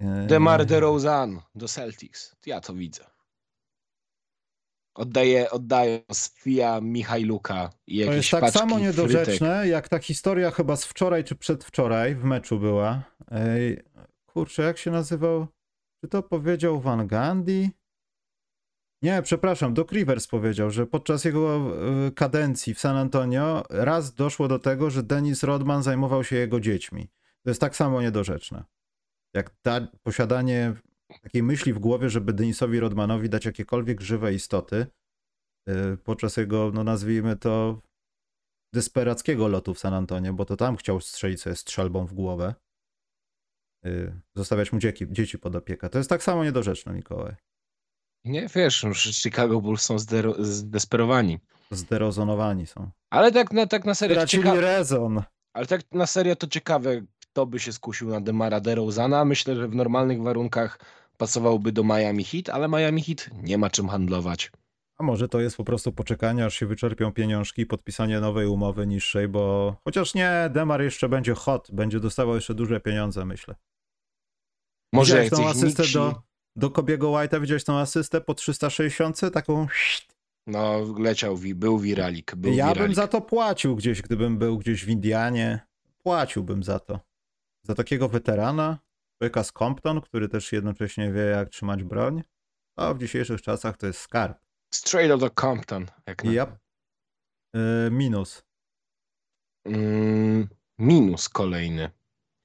[0.00, 2.36] Eee, DeMar DeRozan do Celtics.
[2.46, 3.04] Ja to widzę.
[4.94, 8.96] Oddaję, oddaję Sfia Michajluka i jakieś To jest tak samo frytek.
[8.96, 13.02] niedorzeczne, jak ta historia chyba z wczoraj czy przedwczoraj w meczu była.
[13.30, 13.82] Ej,
[14.26, 15.46] kurczę, jak się nazywał?
[16.00, 17.70] Czy to powiedział Van Gandhi?
[19.02, 21.56] Nie, przepraszam, Doc Rivers powiedział, że podczas jego
[22.06, 26.60] e, kadencji w San Antonio raz doszło do tego, że Dennis Rodman zajmował się jego
[26.60, 27.08] dziećmi.
[27.44, 28.64] To jest tak samo niedorzeczne.
[29.34, 29.50] Jak
[30.02, 30.74] posiadanie
[31.22, 34.86] takiej myśli w głowie, żeby Denisowi Rodmanowi dać jakiekolwiek żywe istoty
[35.68, 37.82] e, podczas jego, no nazwijmy to,
[38.74, 42.54] desperackiego lotu w San Antonio, bo to tam chciał strzelić sobie strzelbą w głowę.
[43.84, 45.88] e, Zostawiać mu dzieci, dzieci pod opiekę.
[45.88, 47.34] To jest tak samo niedorzeczne, Mikołaj.
[48.24, 51.38] Nie, wiesz, już Chicago Bulls są zdero- zdesperowani.
[51.70, 52.90] Zderozonowani są.
[53.10, 55.22] Ale tak na, tak na serio, to Tracili ciekawe, rezon.
[55.52, 59.24] ale tak na serio to ciekawe, kto by się skusił na Demara DeRozana.
[59.24, 60.78] Myślę, że w normalnych warunkach
[61.16, 64.50] pasowałby do Miami Heat, ale Miami Heat nie ma czym handlować.
[64.98, 69.28] A może to jest po prostu poczekanie, aż się wyczerpią pieniążki podpisanie nowej umowy niższej,
[69.28, 73.54] bo chociaż nie, Demar jeszcze będzie hot, będzie dostawał jeszcze duże pieniądze, myślę.
[74.92, 76.22] Może Widziałeś tą asystę do,
[76.56, 79.20] do Kobiego White'a, widziałeś tą asystę po 360?
[79.32, 79.66] Taką...
[80.46, 82.82] No, leciał, był wiralik, był ja wiralik.
[82.82, 85.60] bym za to płacił gdzieś, gdybym był gdzieś w Indianie.
[86.02, 87.00] Płaciłbym za to.
[87.62, 88.78] Za takiego weterana,
[89.18, 92.22] człowieka z Compton, który też jednocześnie wie, jak trzymać broń.
[92.76, 94.38] A w dzisiejszych czasach to jest skarb.
[94.74, 95.86] Straight out of Compton.
[96.06, 96.32] Jak na...
[96.32, 96.50] Yep.
[97.54, 98.44] Yy, minus.
[99.66, 101.90] mm, minus kolejny.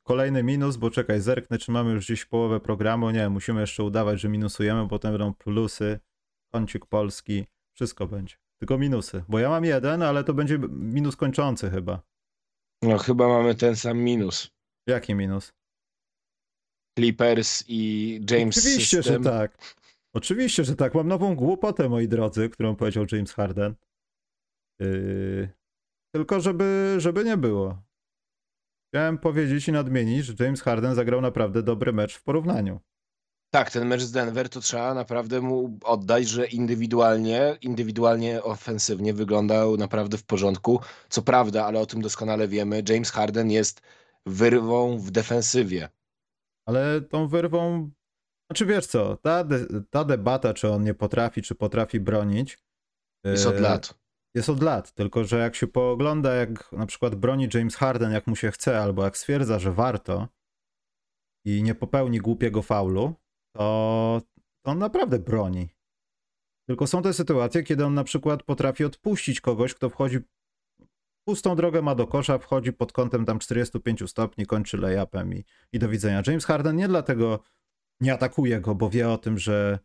[0.08, 3.12] Kolejny minus, bo czekaj, zerknę, czy mamy już gdzieś połowę programu.
[3.12, 6.00] Nie, musimy jeszcze udawać, że minusujemy, potem będą plusy,
[6.52, 8.36] kącik polski, wszystko będzie.
[8.60, 12.02] Tylko minusy, bo ja mam jeden, ale to będzie minus kończący chyba.
[12.82, 14.52] No chyba mamy ten sam minus.
[14.88, 15.54] Jaki minus?
[16.98, 19.24] Clippers i James Oczywiście, System.
[19.24, 19.76] że tak.
[20.13, 20.96] Oczywiście, że tak.
[20.96, 23.76] Mam nową głupotę, moi drodzy, którą powiedział James Harden.
[24.80, 25.50] Yy...
[26.15, 27.87] Tylko żeby, żeby nie było.
[28.97, 32.79] Chciałem powiedzieć i nadmienić, że James Harden zagrał naprawdę dobry mecz w porównaniu.
[33.53, 39.77] Tak, ten mecz z Denver to trzeba naprawdę mu oddać, że indywidualnie, indywidualnie ofensywnie wyglądał
[39.77, 40.79] naprawdę w porządku.
[41.10, 43.81] Co prawda, ale o tym doskonale wiemy, James Harden jest
[44.25, 45.89] wyrwą w defensywie.
[46.65, 47.91] Ale tą wyrwą.
[48.51, 52.57] Znaczy wiesz co, ta, de, ta debata, czy on nie potrafi, czy potrafi bronić.
[53.23, 53.93] Jest od lat.
[54.38, 58.28] Jest od lat, tylko że jak się poogląda, jak na przykład broni James Harden, jak
[58.28, 60.28] mu się chce, albo jak stwierdza, że warto
[61.45, 63.13] i nie popełni głupiego faulu,
[63.56, 64.21] to,
[64.65, 65.69] to on naprawdę broni.
[66.67, 70.19] Tylko są te sytuacje, kiedy on na przykład potrafi odpuścić kogoś, kto wchodzi
[71.28, 75.80] pustą drogę ma do kosza, wchodzi pod kątem tam 45 stopni, kończy layupem i, i
[75.80, 76.21] do widzenia.
[76.28, 77.39] James Harden nie dlatego
[78.02, 79.80] nie atakuje go, bo wie o tym, że,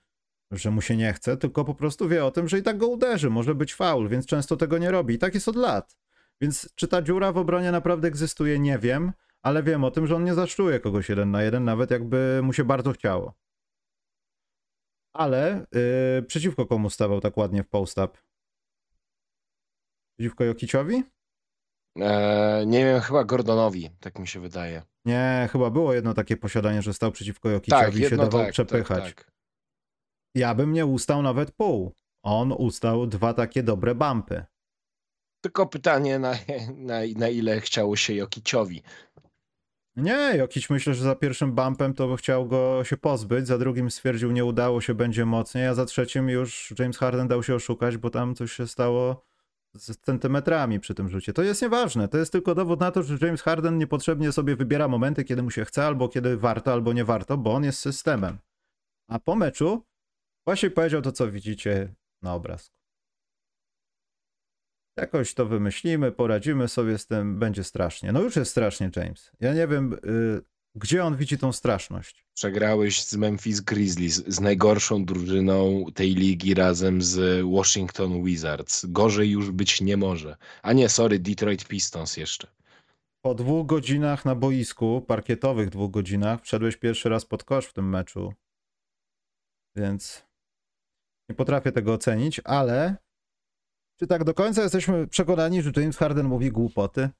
[0.53, 2.88] że mu się nie chce, tylko po prostu wie o tym, że i tak go
[2.88, 5.15] uderzy, może być faul, więc często tego nie robi.
[5.15, 5.97] I tak jest od lat.
[6.41, 9.12] Więc czy ta dziura w obronie naprawdę egzystuje, nie wiem,
[9.43, 12.53] ale wiem o tym, że on nie zaszczuje kogoś jeden na jeden, nawet jakby mu
[12.53, 13.35] się bardzo chciało.
[15.12, 15.67] Ale
[16.17, 18.19] yy, przeciwko komu stawał tak ładnie w post-up?
[20.19, 21.03] Przeciwko Jokiciowi?
[21.97, 24.83] Eee, nie wiem, chyba Gordonowi, tak mi się wydaje.
[25.05, 28.53] Nie, chyba było jedno takie posiadanie, że stał przeciwko Jokiciowi Tak, i się dawał tak,
[28.53, 29.05] przepychać.
[29.05, 29.33] tak, tak.
[30.35, 31.95] Ja bym nie ustał nawet pół.
[32.23, 34.45] On ustał dwa takie dobre bumpy.
[35.40, 36.33] Tylko pytanie, na,
[36.77, 38.83] na, na ile chciało się Jokiciowi.
[39.97, 44.33] Nie, Jokic myślę, że za pierwszym bumpem to chciał go się pozbyć, za drugim stwierdził
[44.33, 48.11] nie udało się, będzie mocniej, a za trzecim już James Harden dał się oszukać, bo
[48.11, 49.25] tam coś się stało
[49.75, 51.33] z centymetrami przy tym rzucie.
[51.33, 54.88] To jest nieważne, to jest tylko dowód na to, że James Harden niepotrzebnie sobie wybiera
[54.88, 58.38] momenty, kiedy mu się chce, albo kiedy warto, albo nie warto, bo on jest systemem.
[59.09, 59.85] A po meczu
[60.46, 62.76] właśnie powiedział to, co widzicie na obrazku.
[64.96, 68.12] Jakoś to wymyślimy, poradzimy sobie z tym, będzie strasznie.
[68.12, 69.31] No już jest strasznie, James.
[69.40, 72.26] Ja nie wiem, y, Gdzie on widzi tą straszność?
[72.35, 78.87] Przegrałeś z Memphis Grizzlies, z najgorszą drużyną tej ligi razem z Washington Wizards.
[78.87, 80.37] Gorzej już być nie może.
[80.62, 82.48] A nie, sorry, Detroit Pistons jeszcze.
[83.24, 87.88] Po dwóch godzinach na boisku, parkietowych dwóch godzinach, wszedłeś pierwszy raz pod kosz w tym
[87.88, 88.33] meczu.
[89.76, 90.26] Więc
[91.33, 92.97] nie potrafię tego ocenić, ale
[93.97, 97.11] czy tak do końca jesteśmy przekonani, że James Harden mówi głupoty?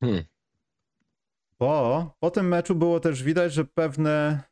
[0.00, 0.24] Hmm.
[1.58, 4.42] Bo po tym meczu było też widać, że pewne.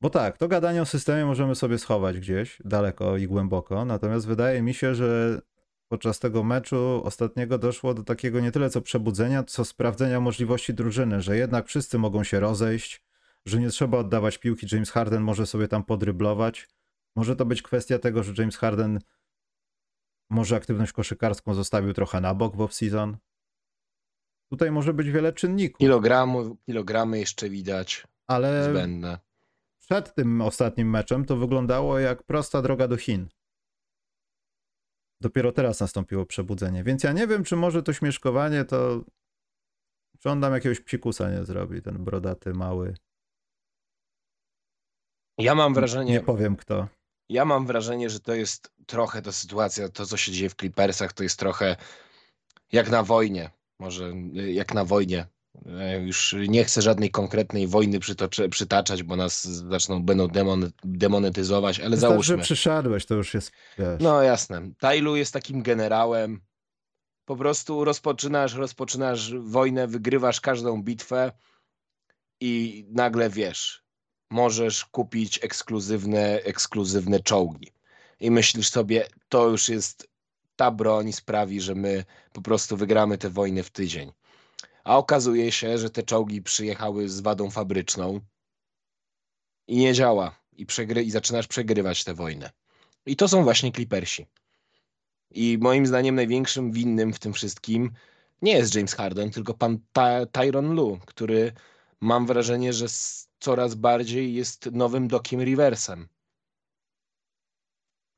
[0.00, 3.84] Bo tak, to gadanie o systemie możemy sobie schować gdzieś daleko i głęboko.
[3.84, 5.40] Natomiast wydaje mi się, że
[5.88, 11.22] podczas tego meczu ostatniego doszło do takiego nie tyle co przebudzenia, co sprawdzenia możliwości drużyny,
[11.22, 13.04] że jednak wszyscy mogą się rozejść,
[13.46, 14.66] że nie trzeba oddawać piłki.
[14.72, 16.75] James Harden może sobie tam podryblować.
[17.16, 18.98] Może to być kwestia tego, że James Harden
[20.30, 23.16] może aktywność koszykarską zostawił trochę na bok w off-season.
[24.50, 29.18] Tutaj może być wiele czynników, Kilogramu, kilogramy jeszcze widać ale zbędne.
[29.80, 33.28] przed tym ostatnim meczem to wyglądało jak prosta droga do Chin.
[35.20, 39.04] Dopiero teraz nastąpiło przebudzenie, więc ja nie wiem, czy może to śmieszkowanie to.
[40.18, 42.94] Czy on tam jakiegoś psikusa nie zrobi, ten brodaty, mały.
[45.38, 46.88] Ja mam Nie wrażenie, powiem kto.
[47.28, 51.12] Ja mam wrażenie, że to jest trochę ta sytuacja, to co się dzieje w Clippersach,
[51.12, 51.76] to jest trochę
[52.72, 53.50] jak na wojnie.
[53.78, 55.26] Może y, jak na wojnie.
[55.66, 61.80] E, Już nie chcę żadnej konkretnej wojny przytoczy, przytaczać, bo nas zaczną, będą demon, demonetyzować,
[61.80, 62.36] ale Wystarczy, załóżmy.
[62.36, 63.52] że przyszedłeś, to już jest.
[63.78, 64.70] Wiesz, No jasne.
[64.78, 66.40] Tailu jest takim generałem.
[67.24, 71.32] Po prostu rozpoczynasz, rozpoczynasz wojnę, wygrywasz każdą bitwę
[72.40, 73.85] i nagle wiesz,
[74.30, 77.72] możesz kupić ekskluzywne, ekskluzywne czołgi.
[78.20, 80.08] I myślisz sobie, to już jest,
[80.56, 84.12] ta broń sprawi, że my po prostu wygramy tę wojnę w tydzień.
[84.84, 88.20] A okazuje się, że te czołgi przyjechały z wadą fabryczną
[89.68, 90.38] i nie działa.
[90.52, 92.50] I, przegry, i zaczynasz przegrywać tę wojnę.
[93.06, 94.26] I to są właśnie Clippersi.
[95.30, 97.90] I moim zdaniem największym winnym w tym wszystkim
[98.42, 101.52] nie jest James Harden, tylko pan Ty- Tyron Lu, który
[102.00, 102.86] mam wrażenie, że
[103.46, 106.08] coraz bardziej jest nowym Dokiem Riversem.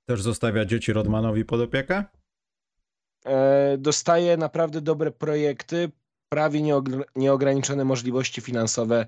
[0.08, 2.04] Też zostawia dzieci Rodmanowi pod opiekę?
[3.26, 5.90] E, dostaje naprawdę dobre projekty,
[6.28, 9.06] prawie nieogr- nieograniczone możliwości finansowe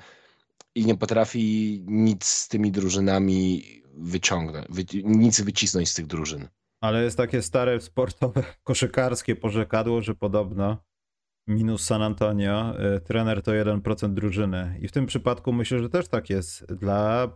[0.75, 6.49] i nie potrafi nic z tymi drużynami wyciągnąć, wy, nic wycisnąć z tych drużyn.
[6.81, 10.85] Ale jest takie stare sportowe, koszykarskie porzekadło, że podobno
[11.51, 14.79] minus San Antonio, y, trener to 1% drużyny.
[14.81, 16.75] I w tym przypadku myślę, że też tak jest.
[16.75, 17.29] Dla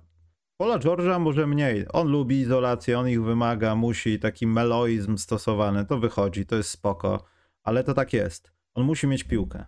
[0.57, 1.87] Paula George'a może mniej.
[1.93, 5.85] On lubi izolację, on ich wymaga, musi taki meloizm stosowany.
[5.85, 7.25] To wychodzi, to jest spoko,
[7.63, 8.53] ale to tak jest.
[8.75, 9.65] On musi mieć piłkę.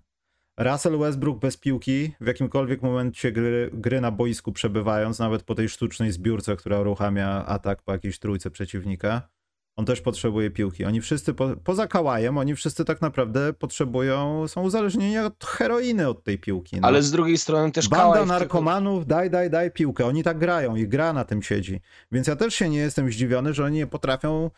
[0.58, 5.68] Russell Westbrook bez piłki, w jakimkolwiek momencie gry, gry na boisku przebywając, nawet po tej
[5.68, 9.28] sztucznej zbiórce, która uruchamia atak po jakiejś trójce przeciwnika,
[9.76, 10.84] on też potrzebuje piłki.
[10.84, 16.24] Oni wszyscy, po, poza Kałajem, oni wszyscy tak naprawdę potrzebują, są uzależnieni od heroiny od
[16.24, 16.80] tej piłki.
[16.80, 16.88] No.
[16.88, 20.06] Ale z drugiej strony też Banda Kałaj narkomanów, daj, daj, daj piłkę.
[20.06, 21.80] Oni tak grają i gra na tym siedzi.
[22.12, 24.50] Więc ja też się nie jestem zdziwiony, że oni nie potrafią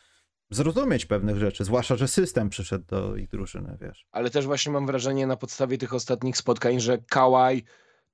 [0.51, 4.07] zrozumieć pewnych rzeczy, zwłaszcza, że system przyszedł do ich drużyny, wiesz.
[4.13, 7.65] Ale też właśnie mam wrażenie na podstawie tych ostatnich spotkań, że Kałaj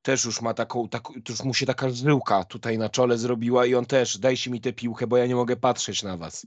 [0.02, 3.74] też już ma taką, taką już mu się taka żyłka tutaj na czole zrobiła i
[3.74, 6.46] on też, dajcie mi tę piłkę, bo ja nie mogę patrzeć na was.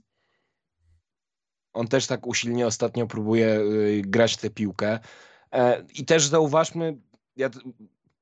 [1.72, 4.98] On też tak usilnie ostatnio próbuje y, grać tę piłkę.
[5.52, 6.96] E, I też zauważmy,
[7.36, 7.50] ja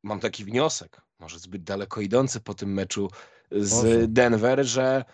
[0.02, 3.11] mam taki wniosek, może zbyt daleko idący po tym meczu
[3.50, 4.12] z.
[4.12, 5.04] Denver, że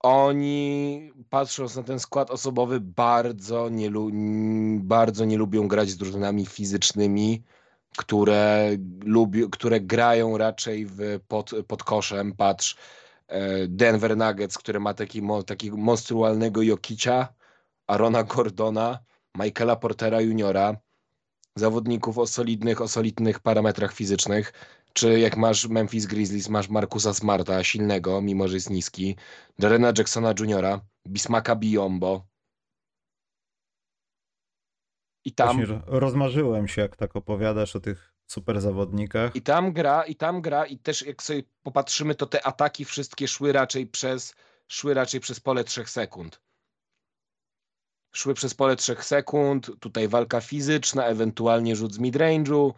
[0.00, 3.90] oni, patrząc na ten skład osobowy, bardzo nie,
[4.80, 7.42] bardzo nie lubią grać z drużynami fizycznymi,
[7.96, 8.70] które,
[9.04, 12.32] lubi, które grają raczej w, pod, pod koszem.
[12.32, 12.76] Patrz,
[13.28, 17.28] e, Denver Nuggets, który ma taki, takiego monstrualnego Jokicia,
[17.88, 18.98] Arona Gordona,
[19.38, 20.76] Michaela Portera Juniora,
[21.56, 24.52] zawodników o solidnych, o solidnych parametrach fizycznych,
[24.92, 29.16] czy jak masz Memphis Grizzlies, masz Markusa Smarta, silnego, mimo że jest niski,
[29.58, 32.26] Jarena Jacksona Juniora, Bismaka Biombo.
[35.24, 39.36] I tam, Właśnie ro- rozmarzyłem się, jak tak opowiadasz o tych super zawodnikach.
[39.36, 43.28] I tam gra, i tam gra, i też jak sobie popatrzymy, to te ataki wszystkie
[43.28, 44.34] szły raczej przez,
[44.68, 46.40] szły raczej przez pole 3 sekund.
[48.12, 52.72] Szły przez pole 3 sekund, tutaj walka fizyczna, ewentualnie rzut z midrange'u.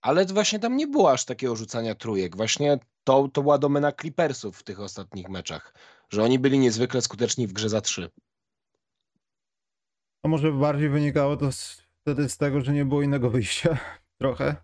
[0.00, 2.36] Ale właśnie tam nie było aż takiego rzucania trójek.
[2.36, 5.74] Właśnie to, to była domena Clippersów w tych ostatnich meczach,
[6.10, 8.10] że oni byli niezwykle skuteczni w grze za 3.
[10.22, 13.78] A może bardziej wynikało to z, wtedy z tego, że nie było innego wyjścia.
[14.22, 14.56] trochę.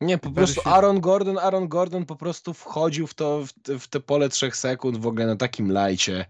[0.00, 3.88] Nie, po prostu Aaron Gordon, Aaron Gordon po prostu wchodził w to, w, te- w
[3.88, 6.24] te pole trzech sekund w ogóle na takim lajcie.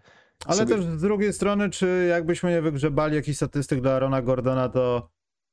[0.46, 4.68] Ale Sobie- też z drugiej strony, czy jakbyśmy nie wygrzebali jakichś statystyk dla Arona Gordona,
[4.68, 5.10] to,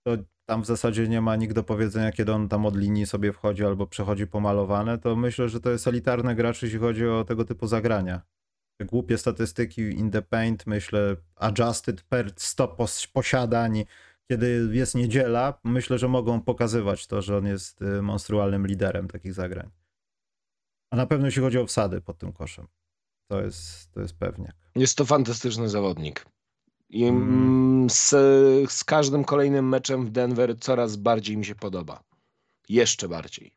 [0.07, 3.33] to tam w zasadzie nie ma nikt do powiedzenia, kiedy on tam od linii sobie
[3.33, 7.45] wchodzi albo przechodzi pomalowane, to myślę, że to jest elitarny gracz, jeśli chodzi o tego
[7.45, 8.21] typu zagrania.
[8.81, 13.85] Głupie statystyki in the paint, myślę, adjusted per 100 pos- posiadań,
[14.31, 19.33] kiedy jest niedziela, myślę, że mogą pokazywać to, że on jest y, monstrualnym liderem takich
[19.33, 19.69] zagrań.
[20.93, 22.67] A na pewno jeśli chodzi o wsady pod tym koszem.
[23.29, 24.55] To jest, to jest pewniak.
[24.75, 26.25] Jest to fantastyczny zawodnik.
[26.89, 27.23] I Mm.
[27.23, 28.09] mm, z,
[28.71, 32.03] z każdym kolejnym meczem w Denver coraz bardziej mi się podoba.
[32.69, 33.55] Jeszcze bardziej.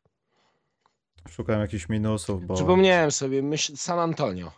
[1.29, 2.53] Szukam jakichś minusów, bo.
[2.53, 4.51] Przypomniałem sobie, myśl, San Antonio.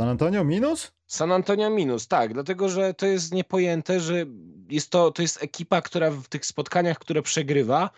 [0.00, 0.92] San Antonio minus?
[1.06, 4.26] San Antonio minus, tak, dlatego że to jest niepojęte, że
[4.68, 7.90] jest to, to jest ekipa, która w tych spotkaniach, które przegrywa,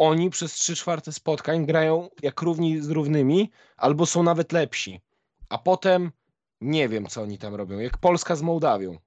[0.00, 5.00] oni przez 3 czwarte spotkań grają jak równi z równymi, albo są nawet lepsi.
[5.48, 6.12] A potem
[6.60, 7.78] nie wiem, co oni tam robią.
[7.78, 8.98] Jak Polska z Mołdawią.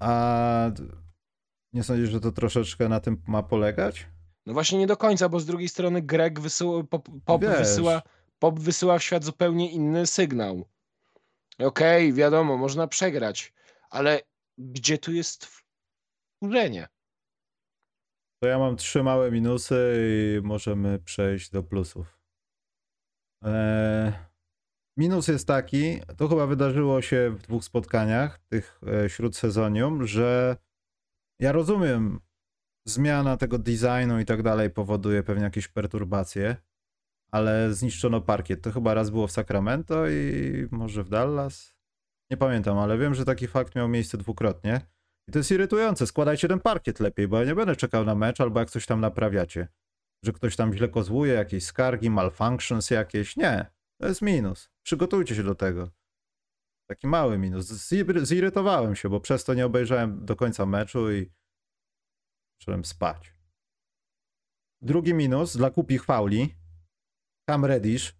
[0.00, 0.70] A
[1.72, 4.06] nie sądzisz, że to troszeczkę na tym ma polegać?
[4.46, 8.02] No właśnie nie do końca, bo z drugiej strony Greg wysyła, pop, pop, wysyła,
[8.38, 10.64] pop wysyła w świat zupełnie inny sygnał.
[11.58, 13.52] Okej, wiadomo, można przegrać,
[13.90, 14.20] ale
[14.58, 15.48] gdzie tu jest
[16.38, 16.88] wkurzenie?
[18.46, 22.20] To ja mam trzy małe minusy i możemy przejść do plusów.
[23.42, 24.12] Eee,
[24.96, 30.56] minus jest taki, to chyba wydarzyło się w dwóch spotkaniach, tych e, śródsezonium, że
[31.40, 32.20] ja rozumiem,
[32.88, 36.56] zmiana tego designu i tak dalej powoduje pewnie jakieś perturbacje,
[37.30, 38.62] ale zniszczono parkiet.
[38.62, 41.74] To chyba raz było w Sacramento i może w Dallas.
[42.30, 44.95] Nie pamiętam, ale wiem, że taki fakt miał miejsce dwukrotnie.
[45.28, 46.06] I to jest irytujące.
[46.06, 49.00] Składajcie ten parkiet lepiej, bo ja nie będę czekał na mecz albo jak coś tam
[49.00, 49.68] naprawiacie.
[50.24, 53.36] Że ktoś tam źle kozłuje, jakieś skargi, malfunctions jakieś.
[53.36, 53.66] Nie,
[54.00, 54.70] to jest minus.
[54.82, 55.90] Przygotujcie się do tego.
[56.90, 57.66] Taki mały minus.
[57.66, 61.32] Zir- Zirytowałem się, bo przez to nie obejrzałem do końca meczu i
[62.60, 63.34] zacząłem spać.
[64.82, 66.54] Drugi minus dla kupich fauli.
[67.50, 68.12] Cam Reddish.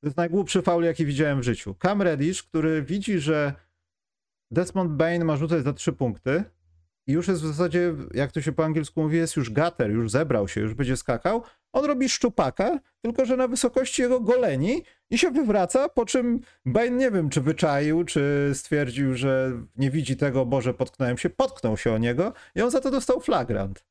[0.00, 1.74] To jest najgłupszy faul, jaki widziałem w życiu.
[1.82, 3.65] Cam Reddish, który widzi, że
[4.50, 6.44] Desmond Bain ma rzucać za trzy punkty
[7.06, 10.10] i już jest w zasadzie, jak to się po angielsku mówi, jest już gater, już
[10.10, 11.42] zebrał się, już będzie skakał.
[11.72, 16.96] On robi szczupaka, tylko że na wysokości jego goleni i się wywraca, po czym Bain
[16.96, 21.92] nie wiem, czy wyczaił, czy stwierdził, że nie widzi tego, Boże, potknąłem się, potknął się
[21.92, 23.84] o niego i on za to dostał flagrant.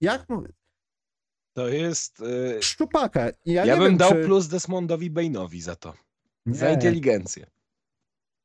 [0.00, 0.26] Jak.
[1.52, 2.20] To jest.
[2.20, 3.30] y, Szczupaka.
[3.44, 4.24] I Ja, bym wiem, dał czy...
[4.24, 5.94] plus Desmondowi Bainowi za to.
[6.46, 6.74] Za Nie.
[6.74, 7.46] inteligencję.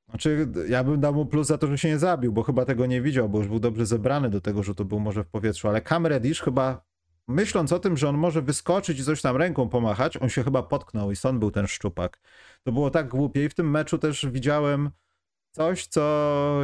[0.10, 2.86] Znaczy, ja bym dał mu plus za to, że się nie zabił, bo chyba tego
[2.86, 5.82] nie widział, bo już był dobrze zebrany do tego rzutu, był może w powietrzu, ale
[5.82, 6.86] Cam Reddish chyba,
[7.28, 10.64] myśląc o tym, że on może wyskoczyć i coś tam ręką pomachać, on się chyba
[10.64, 12.20] potknął i stąd był ten szczupak.
[12.64, 14.90] To było tak głupie i w tym meczu też widziałem
[15.52, 16.62] coś, co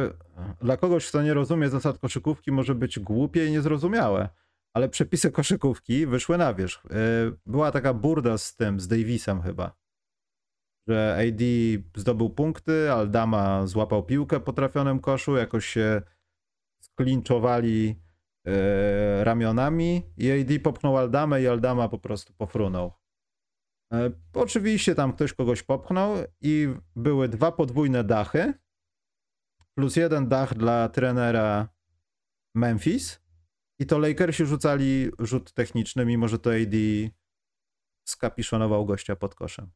[0.60, 4.28] dla kogoś, kto nie rozumie zasad koszykówki, może być głupie i niezrozumiałe.
[4.74, 6.84] Ale przepisy koszykówki wyszły na wierzch.
[6.84, 9.85] Yy, Była taka burda z tym, z Davisem chyba
[10.88, 11.42] że AD
[11.96, 16.02] zdobył punkty, Aldama złapał piłkę po trafionym koszu, jakoś się
[16.80, 17.96] sklinczowali
[18.46, 22.92] e, ramionami i AD popchnął Aldamę i Aldama po prostu pofrunął.
[23.92, 28.54] E, oczywiście tam ktoś kogoś popchnął i były dwa podwójne dachy
[29.74, 31.68] plus jeden dach dla trenera
[32.54, 33.20] Memphis
[33.78, 36.76] i to Lakersi rzucali rzut techniczny, mimo że to AD
[38.08, 39.70] skapiszonował gościa pod koszem.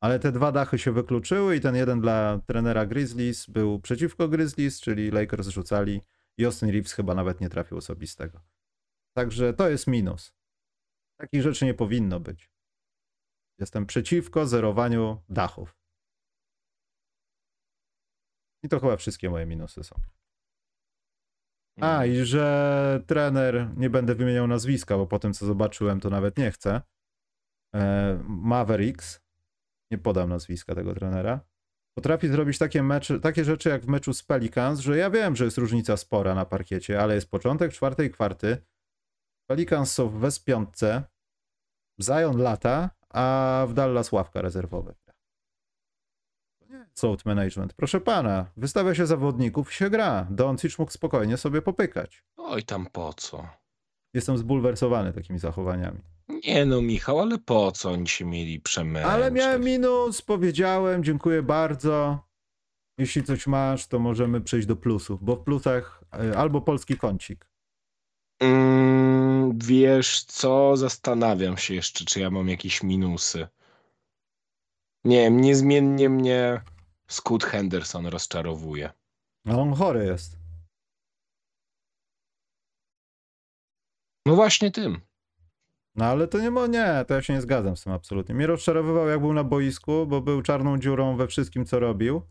[0.00, 4.80] Ale te dwa dachy się wykluczyły i ten jeden dla trenera Grizzlies był przeciwko Grizzlies,
[4.80, 6.00] czyli Lakers rzucali
[6.36, 8.40] i Austin Reeves chyba nawet nie trafił osobistego.
[9.16, 10.32] Także to jest minus.
[11.20, 12.50] Takich rzeczy nie powinno być.
[13.58, 15.76] Jestem przeciwko zerowaniu dachów.
[18.62, 20.00] I to chyba wszystkie moje minusy są.
[21.80, 26.38] A, i że trener, nie będę wymieniał nazwiska, bo po tym co zobaczyłem, to nawet
[26.38, 26.82] nie chcę.
[27.74, 29.20] E, Mavericks,
[29.90, 31.40] nie podam nazwiska tego trenera,
[31.94, 35.44] potrafi zrobić takie, mecze, takie rzeczy jak w meczu z Pelicans, że ja wiem, że
[35.44, 38.56] jest różnica spora na parkiecie, ale jest początek czwartej kwarty,
[39.50, 41.02] Pelicans są w West piątce,
[42.02, 44.94] Zion lata, a w Dallas ławka rezerwowa.
[47.02, 47.74] Load management.
[47.74, 50.26] Proszę pana, wystawia się zawodników i się gra.
[50.30, 52.24] Doncic mógł spokojnie sobie popykać.
[52.36, 53.48] Oj, tam po co?
[54.14, 56.00] Jestem zbulwersowany takimi zachowaniami.
[56.28, 59.12] Nie no, Michał, ale po co oni się mieli przemęczyć?
[59.12, 62.24] Ale miałem minus, powiedziałem, dziękuję bardzo.
[62.98, 67.50] Jeśli coś masz, to możemy przejść do plusów, bo w plusach y, albo polski kącik.
[68.40, 73.48] Mm, wiesz co, zastanawiam się jeszcze, czy ja mam jakieś minusy.
[75.04, 76.60] Nie wiem, niezmiennie mnie
[77.08, 78.92] Scott Henderson rozczarowuje.
[79.46, 80.38] Ale on chory jest.
[84.26, 85.07] No właśnie tym.
[85.98, 88.34] No ale to nie, mo- nie, to ja się nie zgadzam z tym absolutnie.
[88.34, 92.22] Mnie rozczarowywał jak był na boisku, bo był czarną dziurą we wszystkim, co robił.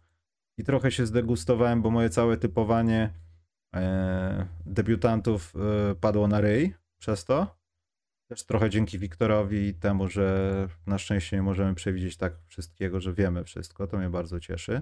[0.58, 3.14] I trochę się zdegustowałem, bo moje całe typowanie
[3.76, 5.54] e, debiutantów
[5.92, 7.58] e, padło na ryj przez to.
[8.30, 13.14] Też trochę dzięki Wiktorowi i temu, że na szczęście nie możemy przewidzieć tak wszystkiego, że
[13.14, 13.88] wiemy wszystko.
[13.88, 14.82] To mnie bardzo cieszy.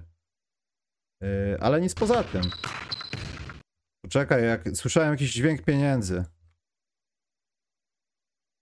[1.24, 2.44] E, ale nic poza tym.
[4.02, 6.26] Poczekaj, jak słyszałem jakiś dźwięk pieniędzy.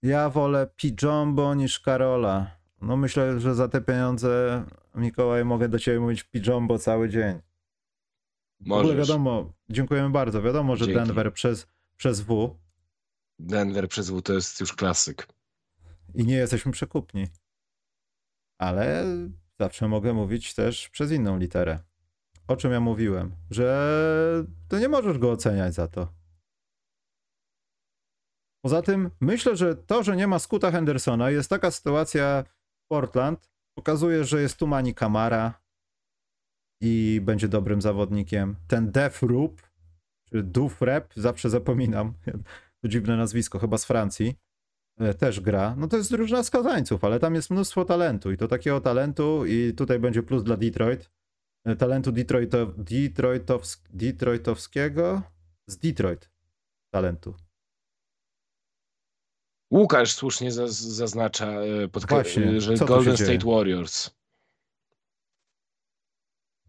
[0.04, 2.56] Ja wolę Pijombo niż Karola.
[2.80, 7.40] No myślę, że za te pieniądze, Mikołaj, mogę do ciebie mówić Pijombo cały dzień.
[8.60, 9.08] W ogóle Możesz.
[9.08, 10.42] wiadomo, dziękujemy bardzo.
[10.42, 11.00] Wiadomo, że Dzięki.
[11.00, 12.56] Denver przez, przez W
[13.38, 15.28] Denver przez W to jest już klasyk.
[16.14, 17.26] i nie jesteśmy przekupni.
[18.58, 19.04] Ale
[19.60, 21.78] zawsze mogę mówić też przez inną literę.
[22.48, 23.36] O czym ja mówiłem?
[23.50, 26.12] Że to nie możesz go oceniać za to.
[28.64, 32.44] Poza tym myślę, że to, że nie ma Skuta Hendersona, jest taka sytuacja
[32.84, 35.60] w Portland, pokazuje, że jest tu Mani Kamara
[36.80, 38.56] i będzie dobrym zawodnikiem.
[38.68, 39.62] Ten Def Rup,
[40.30, 42.14] czy Dufrep, zawsze zapominam,
[42.82, 44.34] to dziwne nazwisko, chyba z Francji,
[44.98, 45.74] e, też gra.
[45.78, 49.74] No to jest drużyna skazańców, ale tam jest mnóstwo talentu i to takiego talentu i
[49.76, 51.10] tutaj będzie plus dla Detroit.
[51.64, 55.22] E, Talentu Detroito, Detroitows, Detroitowskiego
[55.66, 56.30] z Detroit
[56.90, 57.34] talentu.
[59.74, 63.38] Łukasz słusznie zaz- zaznacza, e, Właśnie, e, że Golden dzieje?
[63.38, 64.10] State Warriors.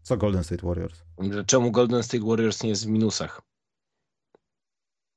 [0.02, 1.02] Co Golden State Warriors?
[1.46, 3.42] Czemu Golden State Warriors nie jest w minusach?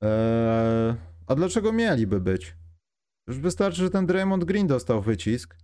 [0.01, 0.95] Eee,
[1.27, 2.55] a dlaczego mieliby być?
[3.27, 5.55] Już wystarczy, że ten Draymond Green dostał wycisk.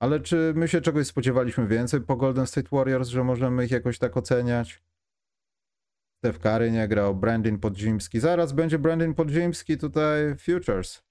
[0.00, 3.98] Ale czy my się czegoś spodziewaliśmy więcej po Golden State Warriors, że możemy ich jakoś
[3.98, 4.82] tak oceniać?
[6.18, 8.20] Steph Curry nie grał, Brandon Podziemski.
[8.20, 11.02] Zaraz będzie Brandon Podziemski tutaj Futures.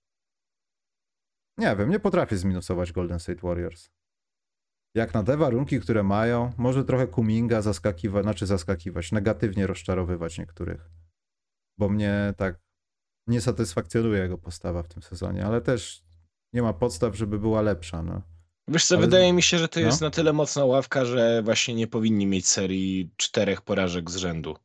[1.57, 3.89] Nie wiem, nie potrafię zminusować Golden State Warriors.
[4.95, 10.89] Jak na te warunki, które mają, może trochę Kuminga zaskakiwać, znaczy zaskakiwać, negatywnie rozczarowywać niektórych.
[11.77, 12.59] Bo mnie tak
[13.27, 16.03] nie satysfakcjonuje jego postawa w tym sezonie, ale też
[16.53, 18.03] nie ma podstaw, żeby była lepsza.
[18.03, 18.21] No.
[18.67, 19.85] Wiesz co, Ale- wydaje mi się, że to no.
[19.85, 24.57] jest na tyle mocna ławka, że właśnie nie powinni mieć serii czterech porażek z rzędu.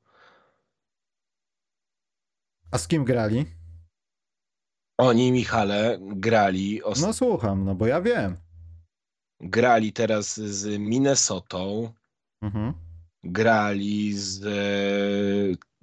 [2.71, 3.47] A z kim grali?
[4.99, 8.37] Oni, Michale, grali, No słucham, no bo ja wiem.
[9.41, 11.93] grali teraz z Minnesotą,
[12.43, 12.73] Mhm.
[13.25, 14.41] grali z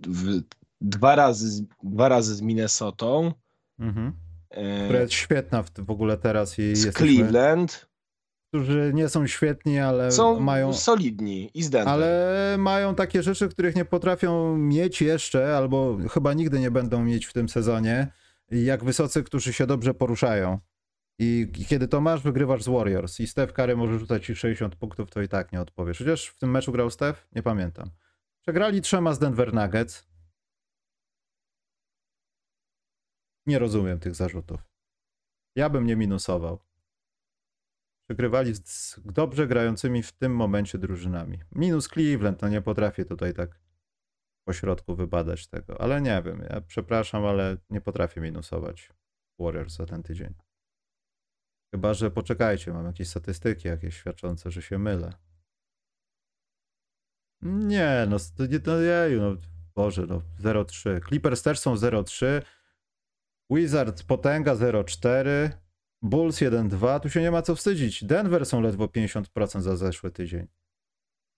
[0.08, 0.42] w,
[0.82, 3.32] dwa, razy, z- dwa razy z Minnesotą,
[3.80, 4.14] Mhm.
[4.50, 7.88] e, Która jest świetna w, w ogóle teraz i z jesteśmy, Cleveland.
[8.54, 13.86] którzy nie są świetni, ale Są mają, solidni i ale mają takie rzeczy, których nie
[13.86, 18.08] potrafią mieć jeszcze, albo chyba nigdy nie będą mieć w tym sezonie,
[18.52, 20.60] jak wysocy, którzy się dobrze poruszają.
[21.20, 23.20] I kiedy to masz, wygrywasz z Warriors.
[23.20, 25.98] I Steph Curry może rzucać ci 60 punktów, to i tak nie odpowiesz.
[25.98, 27.28] Chociaż w tym meczu grał Steph?
[27.36, 27.90] Nie pamiętam.
[28.42, 30.08] Przegrali trzema z Denver Nuggets.
[33.46, 34.62] Nie rozumiem tych zarzutów.
[35.56, 36.60] Ja bym nie minusował.
[38.08, 41.40] Przegrywali z dobrze grającymi w tym momencie drużynami.
[41.52, 43.60] Minus Cleveland, no nie potrafię tutaj tak
[44.48, 45.82] po środku wybadać tego.
[45.82, 48.94] Ale nie wiem, ja przepraszam, ale nie potrafię minusować
[49.40, 50.34] Warriors za ten tydzień.
[51.74, 55.14] Chyba, że poczekajcie, mam jakieś statystyki jakieś świadczące, że się mylę.
[57.42, 58.18] Nie, no,
[58.66, 59.36] no jeju, no,
[59.76, 61.08] Boże, no, 0,3.
[61.08, 62.26] Clippers też są 0,3.
[63.50, 65.50] Wizards potęga 0,4.
[66.02, 67.00] Bulls 1,2.
[67.00, 68.04] Tu się nie ma co wstydzić.
[68.04, 70.48] Denver są ledwo 50% za zeszły tydzień.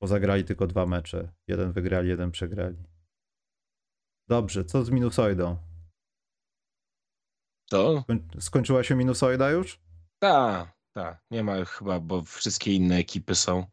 [0.02, 1.32] Bo zagrali tylko dwa mecze.
[1.48, 2.97] Jeden wygrali, jeden przegrali.
[4.28, 5.58] Dobrze, co z minusoidą?
[7.70, 8.04] To?
[8.08, 9.80] Skoń- Skończyła się minusoida już?
[10.20, 11.22] Tak, tak.
[11.32, 13.66] Nie ma chyba, bo wszystkie inne ekipy są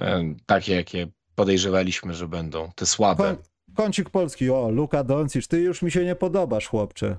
[0.00, 2.72] e, takie, jakie podejrzewaliśmy, że będą.
[2.76, 3.24] Te słabe.
[3.24, 7.16] Koń, kącik polski, o, Luka Doncic, ty już mi się nie podobasz, chłopcze.